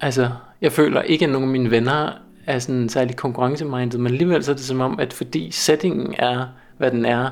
[0.00, 0.30] altså,
[0.60, 2.12] jeg føler ikke, at nogen af mine venner
[2.46, 6.46] er sådan særlig konkurrencemindet, men alligevel så er det som om, at fordi settingen er,
[6.78, 7.30] hvad den er,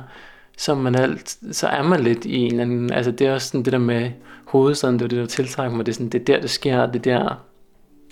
[0.58, 3.48] så man, alt, så er man lidt i en eller anden, altså det er også
[3.48, 4.10] sådan det der med
[4.46, 6.86] hovedstaden, det er det, der tiltrækker mig, det er sådan, det er der, det sker,
[6.86, 7.44] det der,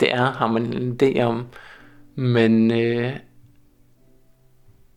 [0.00, 1.46] det er, har man en idé om,
[2.14, 3.12] men, øh,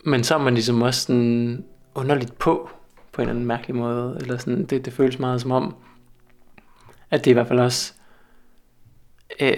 [0.06, 1.64] men så er man ligesom også sådan
[1.96, 2.70] underligt på,
[3.12, 5.76] på en eller anden mærkelig måde, eller sådan, det, det føles meget som om,
[7.12, 7.94] at det i hvert fald også,
[9.40, 9.54] øh,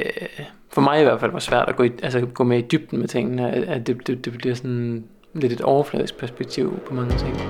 [0.74, 3.00] for mig i hvert fald var svært at gå, i, altså gå med i dybden
[3.00, 7.34] med tingene, at, det, det, det bliver sådan lidt et overfladisk perspektiv på mange ting.
[7.34, 7.44] Det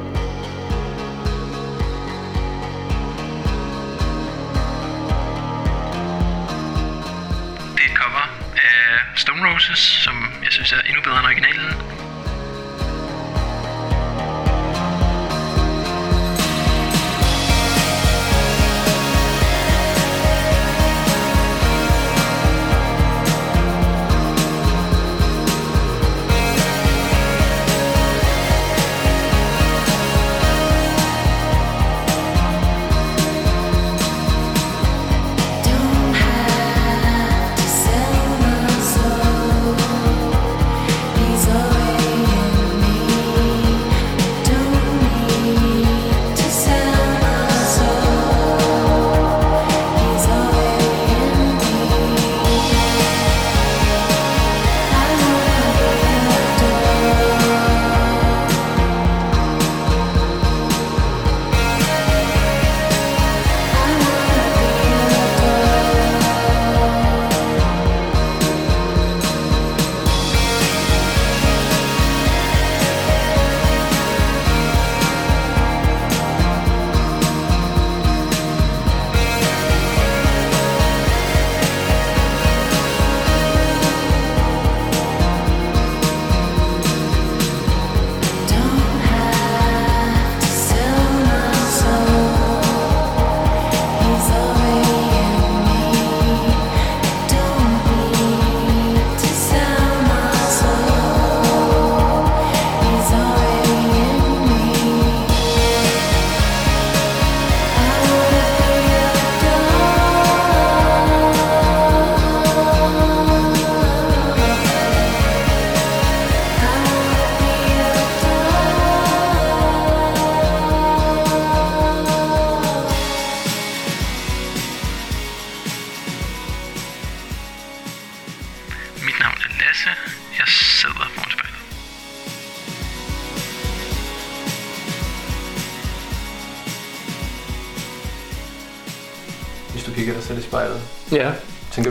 [7.83, 12.04] er et cover af Stone Roses, som jeg synes er endnu bedre end originalen.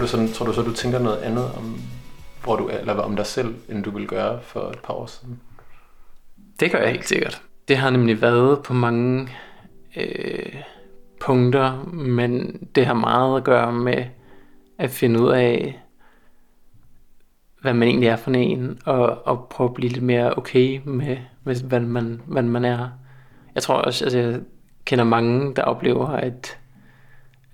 [0.05, 1.81] Du sådan, tror du så, du tænker noget andet om,
[2.43, 5.41] hvor du eller om dig selv, end du ville gøre for et par år siden?
[6.61, 7.43] det gør jeg helt sikkert.
[7.69, 9.29] Det har nemlig været på mange
[9.97, 10.55] øh,
[11.21, 14.05] punkter, men det har meget at gøre med
[14.79, 15.81] at finde ud af,
[17.61, 21.17] hvad man egentlig er for en, og, og prøve at blive lidt mere okay med,
[21.45, 22.89] med hvad, man, hvad man er.
[23.55, 24.41] Jeg tror også, altså jeg
[24.85, 26.59] kender mange, der oplever, at,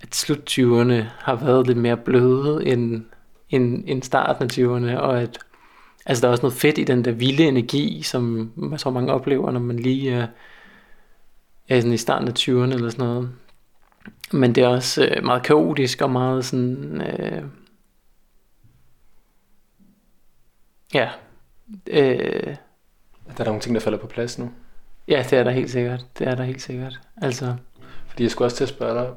[0.01, 3.05] at slut 20'erne har været lidt mere bløde end,
[3.49, 5.39] end, end starten af 20'erne, og at
[6.05, 9.13] altså, der er også noget fedt i den der vilde energi, som jeg tror mange
[9.13, 10.27] oplever, når man lige er,
[11.69, 13.29] er sådan i starten af 20'erne eller sådan noget.
[14.33, 17.01] Men det er også øh, meget kaotisk og meget sådan...
[17.01, 17.43] Øh,
[20.93, 21.09] ja.
[21.87, 22.55] Øh,
[23.27, 24.51] Er der nogle ting, der falder på plads nu?
[25.07, 26.05] ja, det er der helt sikkert.
[26.19, 26.99] Det er der helt sikkert.
[27.21, 27.55] Altså,
[28.07, 29.09] Fordi jeg skulle også til at spørge dig,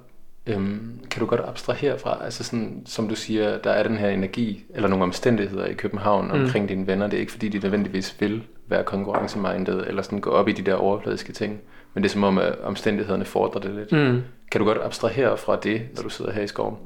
[0.47, 4.09] øhm, kan du godt abstrahere fra, altså sådan, som du siger, der er den her
[4.09, 6.31] energi, eller nogle omstændigheder i København Mm.
[6.43, 7.07] omkring dine venner.
[7.07, 10.63] Det er ikke fordi, de nødvendigvis vil være konkurrencemindet, eller sådan gå op i de
[10.63, 11.61] der overfladiske ting.
[11.95, 13.93] Men det er som om, at omstændighederne fordrer det lidt.
[13.93, 14.23] mm.
[14.51, 16.77] Kan du godt abstrahere fra det, når du sidder her i skoven?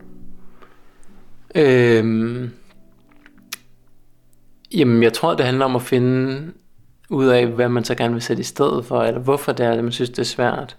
[1.55, 2.51] Øhm,
[4.75, 6.53] jamen, jeg tror, det handler om at finde
[7.11, 9.71] ud af, hvad man så gerne vil sætte i stedet for, eller hvorfor det er,
[9.73, 10.77] at man synes, det er svært.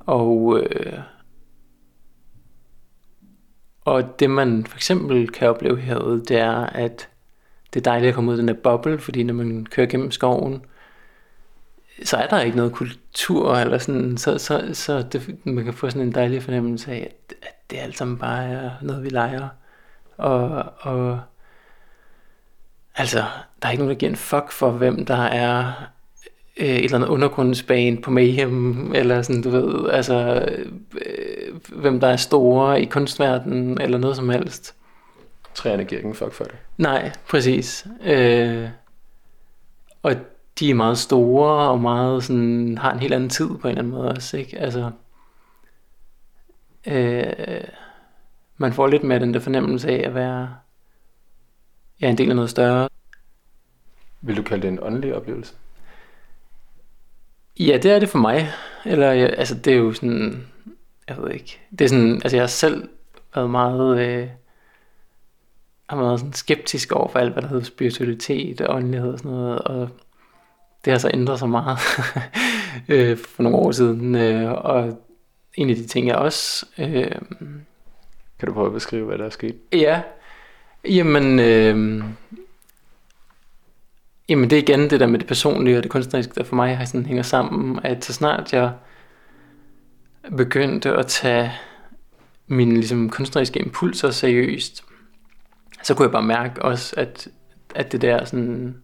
[0.00, 0.92] Og, øh,
[3.90, 7.08] og det, man for eksempel kan opleve herude, det er, at
[7.74, 10.10] det er dejligt at komme ud af den der boble, fordi når man kører gennem
[10.10, 10.64] skoven,
[12.04, 15.90] så er der ikke noget kultur, eller sådan, så, så, så det, man kan få
[15.90, 19.48] sådan en dejlig fornemmelse af, at, at det alt sammen bare er noget, vi leger.
[20.16, 21.20] Og, og
[22.94, 23.24] altså,
[23.62, 25.72] der er ikke nogen, der giver en fuck for, hvem der er
[26.56, 30.48] øh, et eller andet undergrundsbane på Mayhem, eller sådan, du ved, altså,
[31.06, 34.74] øh, hvem der er store i kunstverdenen, eller noget som helst.
[35.54, 36.54] Træerne giver ikke en fuck for det.
[36.78, 37.86] Nej, præcis.
[38.04, 38.68] Øh,
[40.02, 40.14] og
[40.58, 43.82] de er meget store, og meget sådan, har en helt anden tid på en eller
[43.82, 44.58] anden måde også, ikke?
[44.58, 44.90] Altså,
[46.86, 47.64] øh,
[48.56, 50.54] man får lidt med den der fornemmelse af at være
[52.00, 52.88] ja, en del af noget større.
[54.20, 55.54] Vil du kalde det en åndelig oplevelse?
[57.66, 58.48] Ja, det er det for mig.
[58.84, 60.46] Eller, ja, altså, det er jo sådan,
[61.08, 61.60] jeg ved ikke.
[61.70, 62.88] Det er sådan, altså, jeg har selv
[63.34, 64.28] været meget, øh,
[65.88, 69.30] har været sådan skeptisk over for alt, hvad der hedder spiritualitet og åndelighed og sådan
[69.30, 69.88] noget, og
[70.84, 71.78] det har så ændret sig meget
[72.88, 74.98] øh, for nogle år siden, øh, og
[75.54, 77.12] en af de ting, jeg også, øh,
[78.38, 79.56] Kan du prøve at beskrive, hvad der er sket?
[79.72, 80.02] ja,
[80.84, 82.04] jamen, øh,
[84.30, 86.76] jamen det er igen det der med det personlige og det kunstneriske, der for mig
[86.76, 88.72] har sådan hænger sammen, at så snart jeg
[90.36, 91.52] begyndte at tage
[92.46, 94.84] mine ligesom, kunstneriske impulser seriøst,
[95.82, 97.28] så kunne jeg bare mærke også, at,
[97.74, 98.76] at det der sådan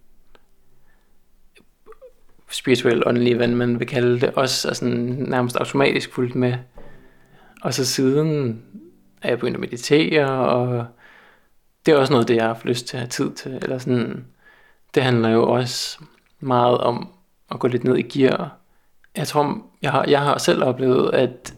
[2.50, 6.54] spirituelle, åndelige, hvad man vil kalde det, også er sådan nærmest automatisk fuldt med.
[7.62, 8.62] Og så siden
[9.22, 10.86] er jeg begyndt at meditere, og
[11.86, 13.58] det er også noget, det jeg har haft lyst til at have tid til.
[13.62, 14.24] Eller sådan,
[14.94, 15.98] det handler jo også
[16.40, 17.08] meget om
[17.50, 18.56] at gå lidt ned i gear.
[19.16, 21.54] Jeg tror, jeg har, jeg har selv oplevet, at,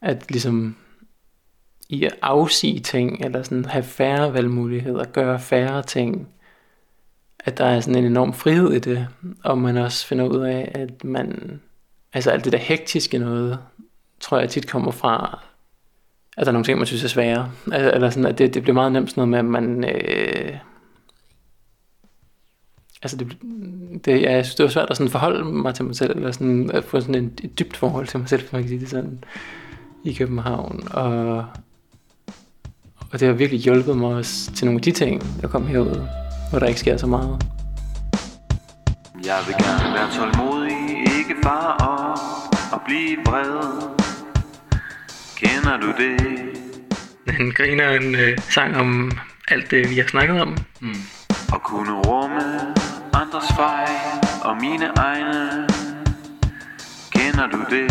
[0.00, 0.76] at ligesom
[1.88, 6.28] i at afsige ting, eller sådan have færre valgmuligheder, gøre færre ting,
[7.44, 9.08] at der er sådan en enorm frihed i det,
[9.44, 11.60] og man også finder ud af, at man,
[12.12, 13.58] altså alt det der hektiske noget,
[14.20, 15.42] tror jeg tit kommer fra,
[16.36, 17.52] at der er nogle ting, man synes er svære.
[17.72, 20.58] Eller sådan, at det, det bliver meget nemt sådan noget med, at man, øh,
[23.02, 23.36] altså det,
[24.04, 26.32] det, ja, jeg synes, det var svært at sådan forholde mig til mig selv, eller
[26.32, 28.80] sådan at få sådan en, et dybt forhold til mig selv, hvis man kan sige
[28.80, 29.24] det sådan,
[30.04, 31.44] i København, og,
[33.12, 36.06] og det har virkelig hjulpet mig også til nogle af de ting, der kom herud,
[36.50, 37.46] hvor der ikke sker så meget.
[39.24, 42.18] Jeg vil gerne være tålmodig, ikke fare op
[42.72, 43.82] og blive vred.
[45.36, 46.42] Kender du det?
[47.28, 49.12] Han griner en øh, sang om
[49.48, 50.56] alt det, vi har snakket om.
[51.52, 52.81] At kunne rumme
[53.32, 55.66] andres fejl og mine egne.
[57.10, 57.90] Kender du det?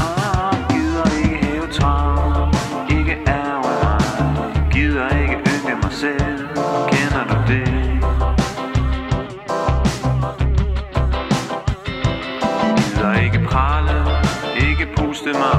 [0.00, 2.56] Ah, gider ikke hæve travlt,
[2.90, 4.70] ikke ærge mig.
[4.72, 6.48] Gider ikke ynke mig selv.
[6.92, 7.68] Kender du det?
[12.78, 14.04] Gider ikke prale,
[14.68, 15.57] ikke puste mig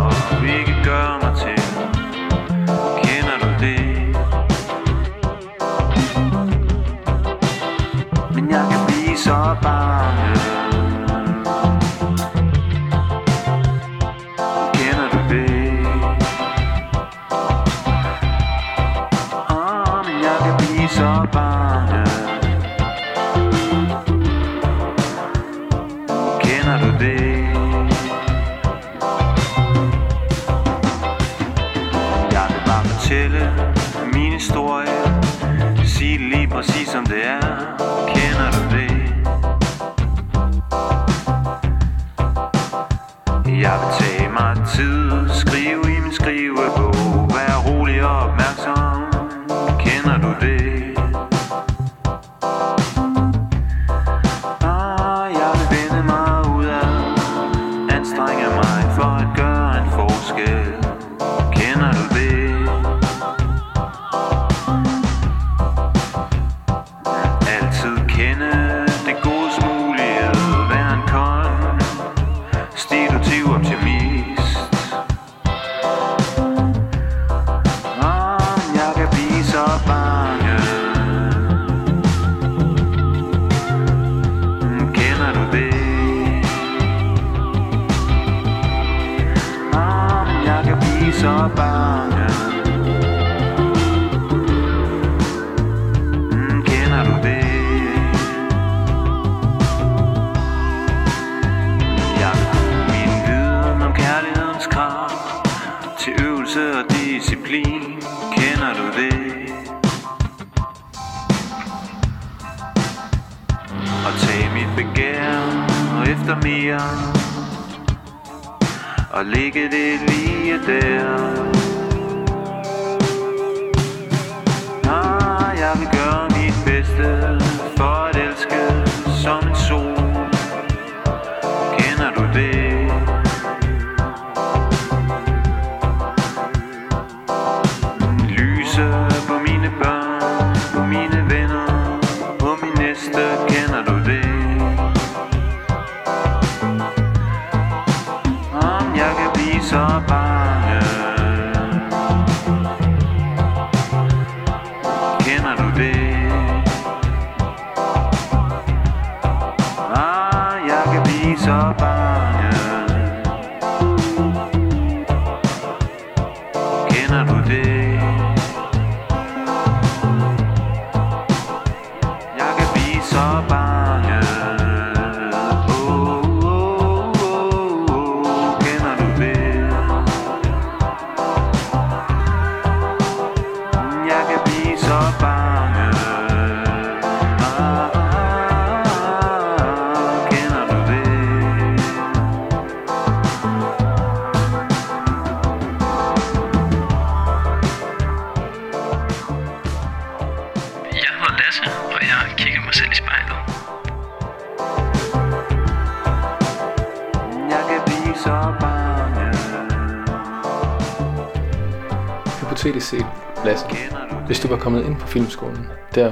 [155.58, 155.99] I've been.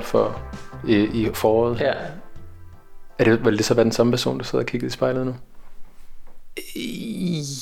[0.07, 0.41] Derfor
[0.87, 1.93] i, i foråret, Ja.
[3.17, 5.25] er det, vil det så være den samme person, der sidder og kigger i spejlet
[5.25, 5.35] nu?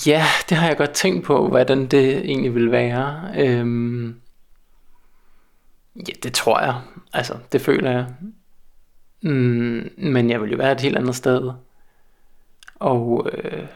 [0.08, 3.32] Ja, det har jeg godt tænkt på, hvordan det egentlig vil være.
[3.38, 4.22] Øhm,
[5.96, 6.82] ja, det tror jeg.
[7.14, 8.06] Altså, det føler jeg.
[9.22, 11.52] Mm, men jeg vil jo være et helt andet sted.
[12.76, 13.68] Og øh,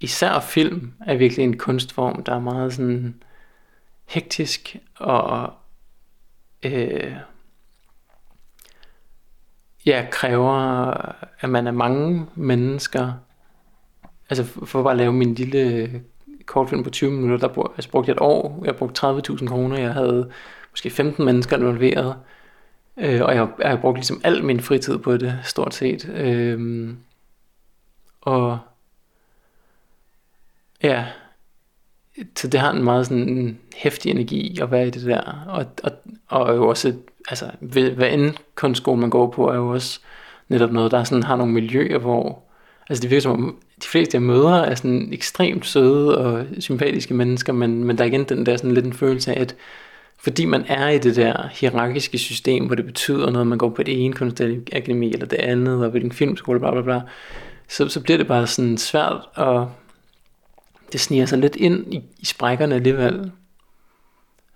[0.00, 3.22] især film er virkelig en kunstform, der er meget sådan
[4.08, 5.52] hektisk og
[6.62, 7.16] øh,
[9.86, 10.52] ja, kræver,
[11.40, 13.12] at man er mange mennesker
[14.30, 16.00] Altså for bare at lave min lille øh,
[16.46, 18.62] kortfilm på 20 minutter, der brug, altså brugte jeg et år.
[18.64, 19.78] Jeg brugte 30.000 kroner.
[19.78, 20.30] Jeg havde
[20.70, 22.16] måske 15 mennesker involveret.
[22.96, 26.08] Øh, og jeg, jeg har brugt ligesom al min fritid på det, stort set.
[26.08, 26.90] Øh,
[28.20, 28.58] og
[30.82, 31.06] ja,
[32.36, 35.44] så det har en meget sådan hæftig energi at være i det der.
[35.48, 35.92] Og, og,
[36.28, 36.94] og jo også,
[37.28, 40.00] altså hvad end kunstskole man går på, er jo også
[40.48, 42.42] netop noget, der sådan har nogle miljøer, hvor
[42.90, 47.14] Altså det virker som om, de fleste jeg møder er sådan ekstremt søde og sympatiske
[47.14, 49.56] mennesker, men, men der er igen den der sådan lidt en følelse af, at
[50.18, 53.82] fordi man er i det der hierarkiske system, hvor det betyder noget, man går på
[53.82, 57.00] det ene kunstakademi eller det andet, og hvilken filmskole, bla bla bla,
[57.68, 59.70] så, så bliver det bare sådan svært, og
[60.92, 63.30] det sniger sig lidt ind i, i sprækkerne alligevel.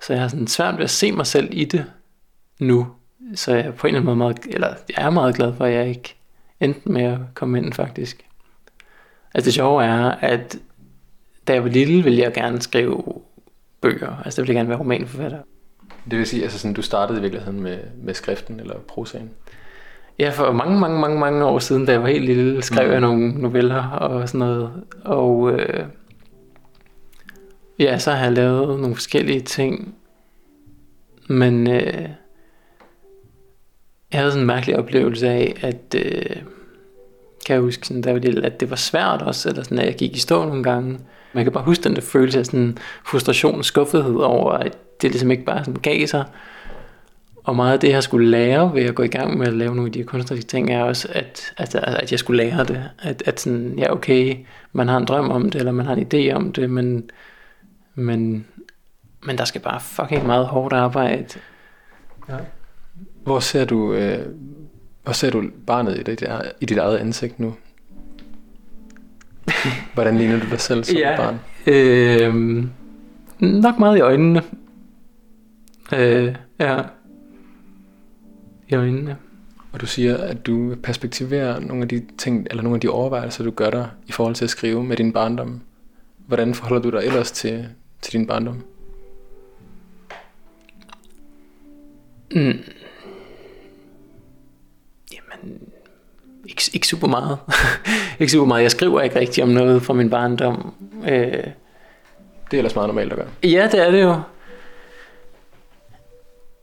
[0.00, 1.84] Så jeg har sådan svært ved at se mig selv i det
[2.64, 2.86] nu.
[3.34, 5.64] Så jeg er på en eller anden måde meget, eller jeg er meget glad for,
[5.64, 6.16] at jeg ikke
[6.60, 8.24] endte med at komme ind faktisk.
[9.34, 10.58] Altså det sjove er, at
[11.48, 13.02] da jeg var lille, ville jeg gerne skrive
[13.80, 14.22] bøger.
[14.24, 15.38] Altså det ville jeg gerne være romanforfatter.
[16.10, 19.30] Det vil sige, altså sådan, du startede i virkeligheden med, med skriften eller prosaen.
[20.18, 22.92] Ja, for mange, mange, mange, mange år siden, da jeg var helt lille, skrev mm.
[22.92, 24.70] jeg nogle noveller og sådan noget.
[25.04, 25.86] Og øh,
[27.78, 29.94] ja, så har jeg lavet nogle forskellige ting.
[31.28, 32.08] Men øh,
[34.14, 36.36] jeg havde sådan en mærkelig oplevelse af, at øh,
[37.46, 39.86] kan jeg huske, sådan, der var lille, at det var svært også, eller sådan, at
[39.86, 40.98] jeg gik i stå nogle gange.
[41.32, 45.10] Man kan bare huske den der følelse af sådan frustration og skuffethed over, at det
[45.10, 46.24] ligesom ikke bare sådan gav sig.
[47.44, 49.74] Og meget af det, jeg skulle lære ved at gå i gang med at lave
[49.74, 52.90] nogle af de her kunstneriske ting, er også, at, at, at jeg skulle lære det.
[53.02, 54.36] At, at sådan, ja okay,
[54.72, 57.10] man har en drøm om det, eller man har en idé om det, men,
[57.94, 58.46] men,
[59.22, 61.26] men der skal bare fucking meget hårdt arbejde.
[62.28, 62.36] Ja.
[63.24, 64.26] Hvor ser du, øh,
[65.02, 66.24] hvor ser du barnet i dit,
[66.60, 67.54] i dit eget ansigt nu?
[69.94, 71.16] Hvordan ligner du dig selv som Ja.
[71.16, 71.38] barn?
[71.66, 72.64] Øh,
[73.40, 74.42] nok meget i øjnene.
[75.94, 76.82] Øh, ja.
[78.68, 79.16] I øjnene.
[79.72, 83.44] Og du siger, at du perspektiverer nogle af de ting, eller nogle af de overvejelser,
[83.44, 85.60] du gør dig i forhold til at skrive med din barndom.
[86.26, 87.66] Hvordan forholder du dig ellers til,
[88.02, 88.62] til din barndom?
[92.34, 92.58] Mm.
[96.48, 97.38] Ikke, ikke super meget.
[98.20, 98.62] ikke super meget.
[98.62, 100.74] Jeg skriver ikke rigtig om noget fra min barndom.
[101.04, 103.28] Øh, Det er ellers meget normalt at gøre.
[103.42, 104.20] Ja, det er det jo.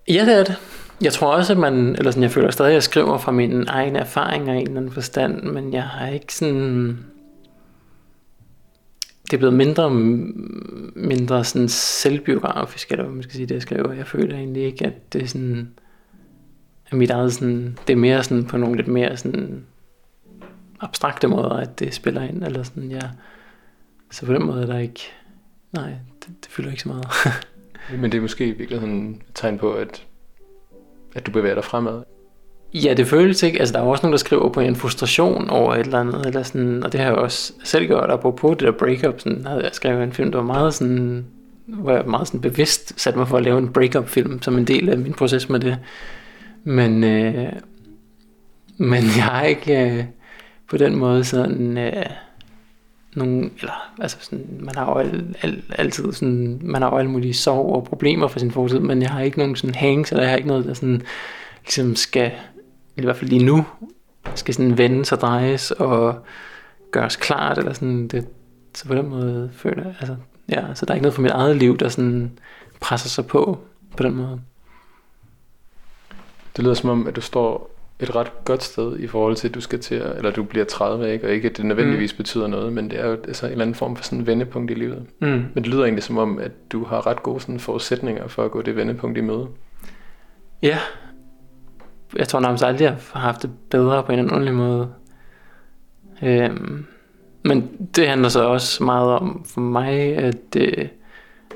[0.08, 0.56] Ja, det er det.
[1.02, 3.66] Jeg tror også, at man, eller sådan, jeg føler stadig, at jeg skriver fra mine
[3.68, 6.98] egne erfaringer i en eller anden forstand, men jeg har ikke sådan...
[9.26, 9.90] Det er blevet mindre,
[10.96, 13.94] mindre sådan selvbiografisk, eller hvad man skal sige, det jeg skriver.
[13.94, 15.70] Jeg føler egentlig ikke, at det er sådan...
[16.92, 17.78] At mit eget sådan...
[17.88, 19.66] Det er mere sådan på nogle lidt mere sådan
[20.82, 23.10] abstrakte måder, at det spiller ind, eller sådan, ja.
[24.12, 25.02] Så på den måde er der ikke...
[25.72, 27.08] Nej, det, det fylder ikke så meget.
[28.02, 30.06] Men det er måske i virkeligheden et tegn på, at,
[31.16, 32.04] at du bevæger dig fremad.
[32.74, 33.60] Ja, det føles ikke.
[33.60, 36.44] Altså, der er også nogen, der skriver på en frustration over et eller andet, eller
[36.44, 39.72] sådan, og det har jeg også selv gjort, apropos det der breakup, sådan, havde jeg
[39.74, 41.26] skrevet en film, der var meget sådan,
[41.66, 44.68] hvor jeg meget sådan bevidst satte mig for at lave en breakup film, som en
[44.68, 45.78] del af min proces med det.
[46.64, 47.54] Men, øh,
[48.78, 50.04] men jeg har ikke øh,
[50.72, 52.06] på den måde sådan, øh,
[53.16, 57.12] nogen, eller altså sådan, man har jo al, al, altid sådan, man har jo alle
[57.12, 60.24] mulige sorg og problemer for sin fortid, men jeg har ikke nogen sådan hangs, eller
[60.24, 61.02] jeg har ikke noget, der sådan,
[61.62, 62.32] ligesom skal,
[62.98, 63.66] i hvert fald lige nu,
[64.36, 66.26] skal sådan vendes og drejes og
[66.92, 68.28] gøres klart, eller sådan, det,
[68.76, 70.16] så på den måde føler jeg, altså,
[70.50, 72.40] ja, så der er ikke noget for mit eget liv, der sådan
[72.80, 73.60] presser sig på,
[73.98, 74.42] på den måde.
[76.56, 77.71] Det lyder som om, at du står
[78.02, 80.66] et ret godt sted i forhold til, at du skal til at, eller du bliver
[80.66, 81.28] 30, ikke?
[81.28, 82.18] og ikke at det nødvendigvis mm.
[82.18, 84.72] betyder noget, men det er jo altså en eller anden form for sådan en vendepunkt
[84.72, 85.06] i livet.
[85.20, 85.28] Mm.
[85.28, 88.52] Men det lyder egentlig som om, at du har ret gode sådan, forudsætninger for at
[88.52, 89.48] gå det vendepunkt i møde.
[90.62, 90.78] Ja,
[92.16, 94.90] jeg tror nærmest aldrig, jeg har haft det bedre på en eller anden måde.
[96.24, 96.86] Øhm,
[97.44, 100.88] men det handler så også meget om for mig, at øh,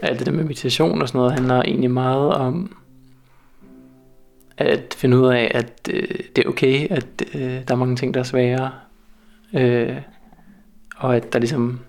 [0.01, 2.77] alt det der med meditation og sådan noget, handler egentlig meget om
[4.57, 8.13] at finde ud af, at øh, det er okay, at øh, der er mange ting,
[8.13, 8.71] der er svære.
[9.53, 9.95] Øh,
[10.97, 11.79] og at der ligesom,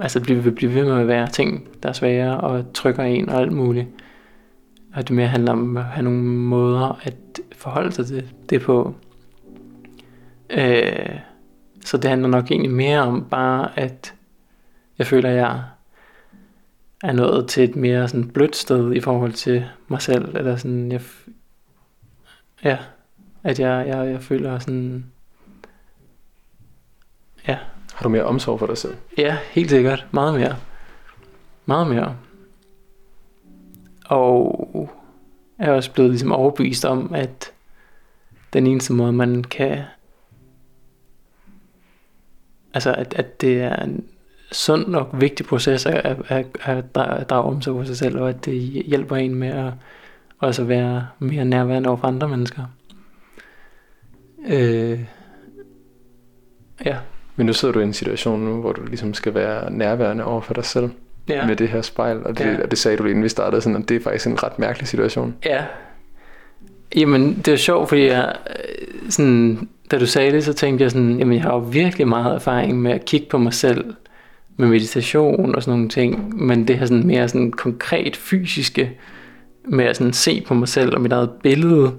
[0.00, 3.28] altså det vil blive ved med at være ting, der er svære og trykker en
[3.28, 3.86] og alt muligt.
[4.94, 8.94] Og det mere handler om at have nogle måder at forholde sig til det på.
[10.50, 11.16] Øh,
[11.84, 14.14] så det handler nok egentlig mere om bare, at
[14.98, 15.62] jeg føler, at jeg
[17.02, 20.36] er nået til et mere sådan blødt sted i forhold til mig selv.
[20.36, 21.00] Eller sådan, jeg,
[22.64, 22.78] ja,
[23.42, 25.12] at jeg, jeg, jeg føler sådan,
[27.48, 27.58] ja,
[27.94, 28.96] Har du mere omsorg for dig selv?
[29.18, 30.06] Ja, helt sikkert.
[30.10, 30.56] Meget mere.
[31.66, 32.16] Meget mere.
[34.06, 34.90] Og
[35.58, 37.52] jeg er også blevet ligesom overbevist om, at
[38.52, 39.82] den eneste måde, man kan...
[42.74, 44.06] Altså, at, at det er en
[44.52, 48.20] sund og vigtig proces at, at, at, at drage at drage omsorg for sig selv,
[48.20, 49.72] og at det hjælper en med at
[50.42, 52.62] også være mere nærværende over for andre mennesker.
[54.48, 55.00] Øh,
[56.84, 56.96] ja.
[57.36, 60.40] Men nu sidder du i en situation nu, hvor du ligesom skal være nærværende over
[60.40, 60.90] for dig selv
[61.28, 61.46] ja.
[61.46, 62.22] med det her spejl.
[62.24, 62.50] Og det, Ja.
[62.50, 62.62] ja.
[62.62, 64.58] og det sagde du lige inden vi startede, sådan, at det er faktisk en ret
[64.58, 65.34] mærkelig situation.
[65.44, 65.64] Ja.
[66.96, 70.90] Jamen, det er sjovt, fordi jeg, øh, sådan, da du sagde det, så tænkte jeg
[70.90, 73.94] sådan, jamen jeg har jo virkelig meget erfaring med at kigge på mig selv,
[74.56, 78.98] med meditation og sådan nogle ting, men det her sådan mere sådan konkret fysiske,
[79.64, 81.92] med at sådan se på mig selv og mit eget billede,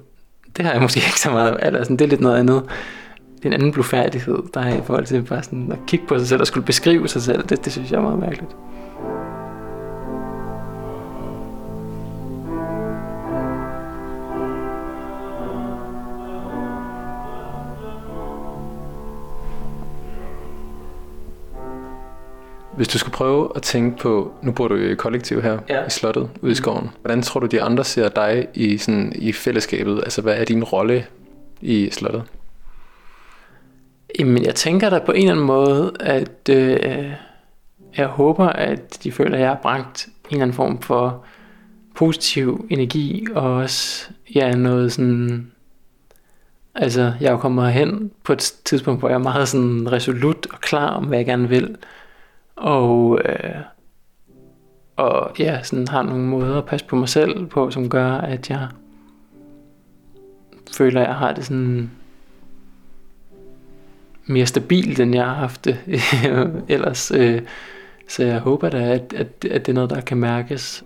[0.57, 2.63] det har jeg måske ikke så meget, eller sådan, det er lidt noget andet.
[3.37, 6.19] Det er en anden blufærdighed, der er i forhold til bare sådan at kigge på
[6.19, 8.51] sig selv og skulle beskrive sig selv, det, det synes jeg er meget mærkeligt.
[22.75, 25.79] Hvis du skulle prøve at tænke på, nu bor du i kollektiv her Ja.
[25.79, 25.85] ja.
[25.85, 26.89] i slottet ude i skoven.
[27.01, 29.99] Hvordan tror du, de andre ser dig i, sådan, i fællesskabet?
[30.03, 31.05] Altså, hvad er din rolle
[31.61, 32.23] i slottet?
[34.19, 37.11] Jamen, jeg tænker da på en eller anden måde, at øh,
[37.97, 41.25] jeg håber, at de føler, at jeg har bragt en eller anden form for
[41.95, 45.51] positiv energi, og også ja, noget sådan...
[46.75, 50.47] Altså, jeg er jo kommet herhen på et tidspunkt, hvor jeg er meget sådan resolut
[50.53, 51.75] og klar om, hvad jeg gerne vil.
[52.55, 53.61] Og, øh,
[54.95, 58.49] og ja, sådan har nogle måder at passe på mig selv på, som gør, at
[58.49, 58.67] jeg
[60.73, 61.91] føler, at jeg har det sådan
[64.25, 65.79] mere stabilt, end jeg har haft det
[66.69, 67.11] ellers.
[67.11, 67.41] Øh,
[68.07, 70.83] så jeg håber da, at, at, at det er noget, der kan mærkes.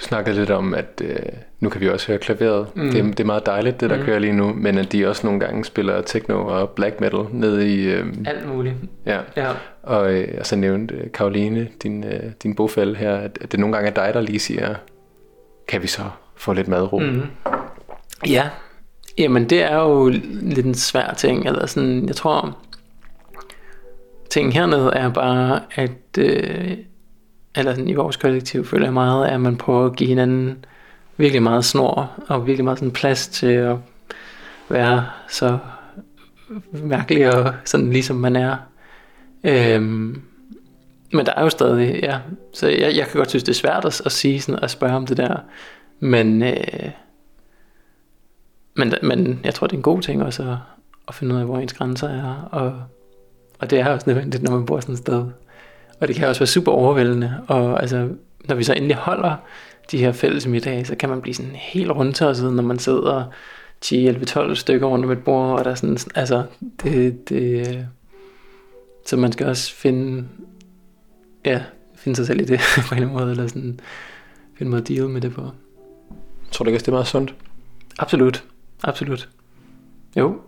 [0.00, 1.16] Du snakkede lidt om, at øh,
[1.60, 2.66] nu kan vi også høre klaveret.
[2.76, 2.90] Mm.
[2.90, 4.04] Det, er- det er meget dejligt, det der Mm.
[4.04, 4.52] kører lige nu.
[4.52, 7.86] Men at de også nogle gange spiller techno og black metal nede i...
[7.86, 8.74] Øh, Alt muligt.
[9.06, 9.20] ja.
[9.36, 9.50] Ja.
[9.82, 13.60] Og, øh, og så nævnte øh, Karoline, din, øh, din bofælle her, at, at det
[13.60, 14.74] nogle gange er dig, der lige siger,
[15.68, 16.02] kan vi så
[16.36, 16.98] få lidt madro?
[16.98, 17.22] Mm.
[18.26, 18.48] Ja,
[19.18, 20.08] jamen det er jo
[20.42, 22.58] lidt en svær ting, eller sådan, jeg tror,
[24.30, 26.76] ting hernede er bare, at, øh,
[27.56, 30.64] eller sådan, i vores kollektiv føler jeg meget, at man prøver at give hinanden
[31.16, 33.76] virkelig meget snor, og virkelig meget sådan plads til at
[34.68, 35.58] være så
[36.72, 38.56] mærkelig og sådan ligesom man er.
[39.44, 40.22] Øhm,
[41.12, 42.18] men der er jo stadig, ja,
[42.52, 44.94] så jeg, jeg kan godt synes, det er svært at, at sige sådan, at spørge
[44.94, 45.36] om det der,
[46.00, 46.90] men, øh,
[48.74, 50.56] men, men jeg tror, det er en god ting også at,
[51.08, 52.82] at finde ud af, hvor ens grænser er, og,
[53.58, 55.26] og det er også nødvendigt, når man bor sådan et sted.
[56.00, 58.08] Og det kan også være super overvældende, og altså,
[58.44, 59.36] når vi så endelig holder
[59.90, 63.24] de her fælles middage, så kan man blive sådan helt rundtosset, når man sidder
[63.80, 66.44] 10, 11, 12 stykker rundt om et bord, og der er sådan, altså,
[66.82, 67.88] det, det,
[69.06, 70.28] så man skal også finde,
[71.44, 71.62] ja,
[71.94, 73.80] finde sig selv i det på en eller anden måde, eller sådan,
[74.58, 75.50] finde måde at deal med det på.
[76.50, 77.34] Tror du ikke også, det er meget sundt?
[77.98, 78.44] Absolut.
[78.84, 79.28] Absolut.
[80.16, 80.40] Jo.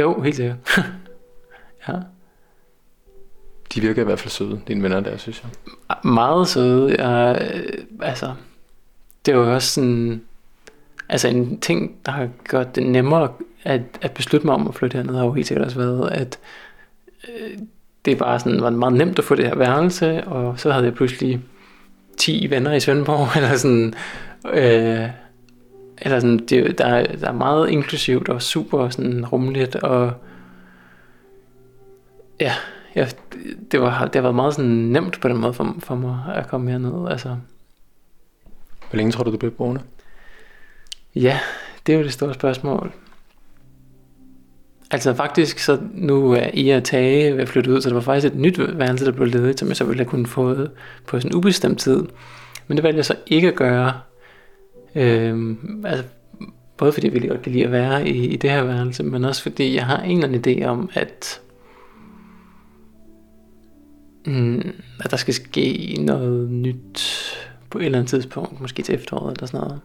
[0.00, 0.56] Jo, helt sikkert.
[1.88, 1.92] ja.
[3.74, 5.96] De virker i hvert fald søde, dine venner der, synes jeg.
[6.04, 7.02] Meget søde.
[7.02, 8.32] Jeg, øh, altså,
[9.26, 10.22] det var jo også sådan...
[11.08, 13.28] Altså en ting, der har gjort det nemmere
[13.64, 16.38] at, at beslutte mig om at flytte herned, har jo helt sikkert også været, at
[17.28, 17.58] øh,
[18.04, 20.94] det bare sådan, var meget nemt at få det her værelse, og så havde jeg
[20.94, 21.40] pludselig
[22.18, 23.94] 10 venner i Svendborg, eller sådan...
[24.52, 25.08] Øh,
[25.98, 30.12] eller sådan, det, der, der er meget inklusivt og super sådan rummeligt, og
[32.40, 32.52] ja,
[32.96, 33.08] ja
[33.70, 36.48] det, var, det har været meget sådan nemt på den måde for, for mig at
[36.48, 37.08] komme herned.
[37.10, 37.28] Altså,
[38.90, 39.80] Hvor længe tror du, du bliver boende?
[41.14, 41.40] ja,
[41.86, 42.92] Det er jo det store spørgsmål.
[44.90, 48.00] Altså faktisk, så nu er I at tage ved at flytte ud, så det var
[48.00, 50.54] faktisk et nyt værelse, der blev ledigt, som jeg så ville have kunnet få
[51.06, 52.04] på sådan en ubestemt tid.
[52.68, 53.92] Men det valgte jeg så ikke at gøre.
[54.94, 56.04] Øhm, altså,
[56.76, 59.24] både fordi jeg virkelig godt kan lide at være i, i det her værelse, men
[59.24, 61.40] også fordi jeg har en eller anden idé om, at,
[64.26, 64.72] mm,
[65.04, 67.02] at der skal ske noget nyt
[67.70, 69.80] på et eller andet tidspunkt, måske til efteråret eller sådan noget.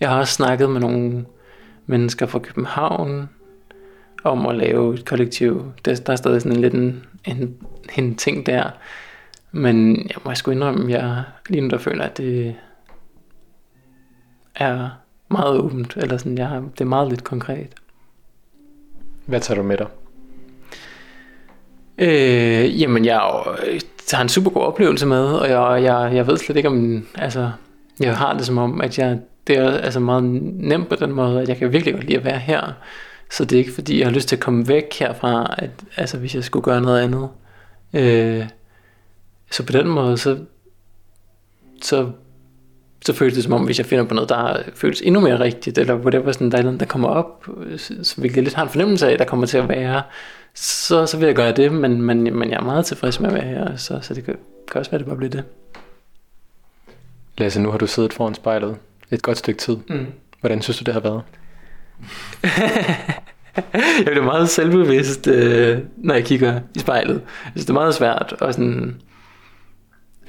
[0.00, 1.26] Jeg har også snakket med nogle
[1.86, 3.28] mennesker fra København
[4.24, 5.72] om at lave et kollektiv.
[5.84, 7.56] Der, der er stadig sådan en lidt en, en,
[7.98, 8.70] en ting der.
[9.52, 12.54] Men jeg må sgu indrømme, at jeg lige nu der føler, at det
[14.54, 14.88] er
[15.30, 15.96] meget åbent.
[15.96, 17.74] Eller sådan, jeg, har- det er meget lidt konkret.
[19.26, 19.86] Hvad tager du med dig?
[21.98, 23.80] Øh, jamen, jeg øh,
[24.12, 27.50] har en super god oplevelse med, og jeg, jeg, jeg ved slet ikke om, altså,
[28.00, 31.42] jeg har det som om, at jeg, det er altså meget nemt på den måde,
[31.42, 32.72] at jeg kan virkelig godt lide at være her.
[33.30, 36.18] Så det er ikke fordi, jeg har lyst til at komme væk herfra, at, altså
[36.18, 37.28] hvis jeg skulle gøre noget andet.
[37.94, 38.48] Øh,
[39.50, 40.38] så på den måde, så,
[41.82, 42.10] så,
[43.06, 45.78] så føles det som om, hvis jeg finder på noget, der føles endnu mere rigtigt,
[45.78, 47.46] eller whatever, sådan, der er noget, der kommer op,
[48.16, 50.02] hvilket jeg lidt har en fornemmelse af, der kommer til at være,
[50.54, 53.34] så, så vil jeg gøre det, men, men, men jeg er meget tilfreds med at
[53.34, 54.36] være her, så, så det kan,
[54.72, 55.44] kan også være, det bare bliver det.
[57.38, 58.76] Lasse, nu har du siddet foran spejlet
[59.10, 59.76] et godt stykke tid.
[59.88, 60.06] Mm.
[60.40, 61.22] Hvordan synes du, det har været?
[64.04, 67.14] jeg bliver meget selvbevidst, øh, når jeg kigger i spejlet.
[67.44, 69.00] Jeg synes, det er meget svært, og sådan,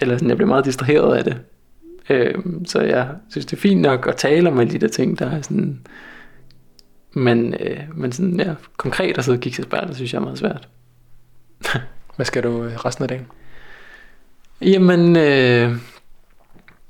[0.02, 1.38] eller sådan, jeg bliver meget distraheret af det.
[2.10, 2.36] Øh,
[2.66, 5.32] så jeg synes, det er fint nok at tale om alle de der ting, der
[5.32, 5.80] er sådan,
[7.14, 10.24] men, øh, men sådan, ja, konkret at sidde og kigge til spejlet, synes jeg er
[10.24, 10.68] meget svært.
[12.16, 13.26] Hvad skal du øh, resten af dagen?
[14.62, 15.76] Jamen, øh,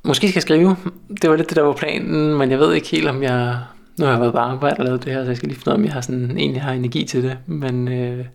[0.04, 0.76] måske skal jeg skrive.
[1.22, 3.60] Det var lidt det, der var planen, men jeg ved ikke helt, om jeg...
[4.00, 5.70] Nu har jeg været på arbejde og lavet det her, så jeg skal lige finde
[5.70, 7.38] ud af, om jeg har sådan, egentlig har energi til det.
[7.46, 8.26] Men, øh,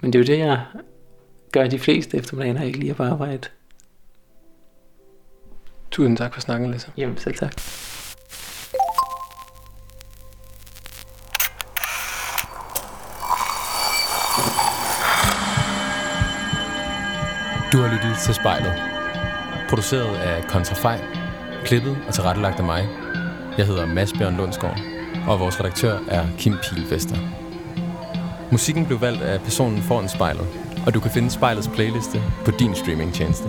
[0.00, 0.60] men det er jo det, jeg
[1.52, 3.48] gør de fleste eftermiddager, når jeg ikke lige er på arbejde.
[5.96, 6.88] Tusind tak for snakken, Lasse.
[6.96, 7.52] Jamen, selv tak.
[17.72, 18.72] Du har lyttet til spejlet.
[19.68, 21.00] Produceret af Kontrafej.
[21.64, 22.88] Klippet og tilrettelagt af mig.
[23.58, 24.80] Jeg hedder Mads Bjørn Lundsgaard,
[25.28, 27.16] og vores redaktør er Kim Pilvester.
[28.52, 30.46] Musikken blev valgt af personen foran spejlet,
[30.86, 33.48] og du kan finde spejlets playliste på din streamingtjeneste.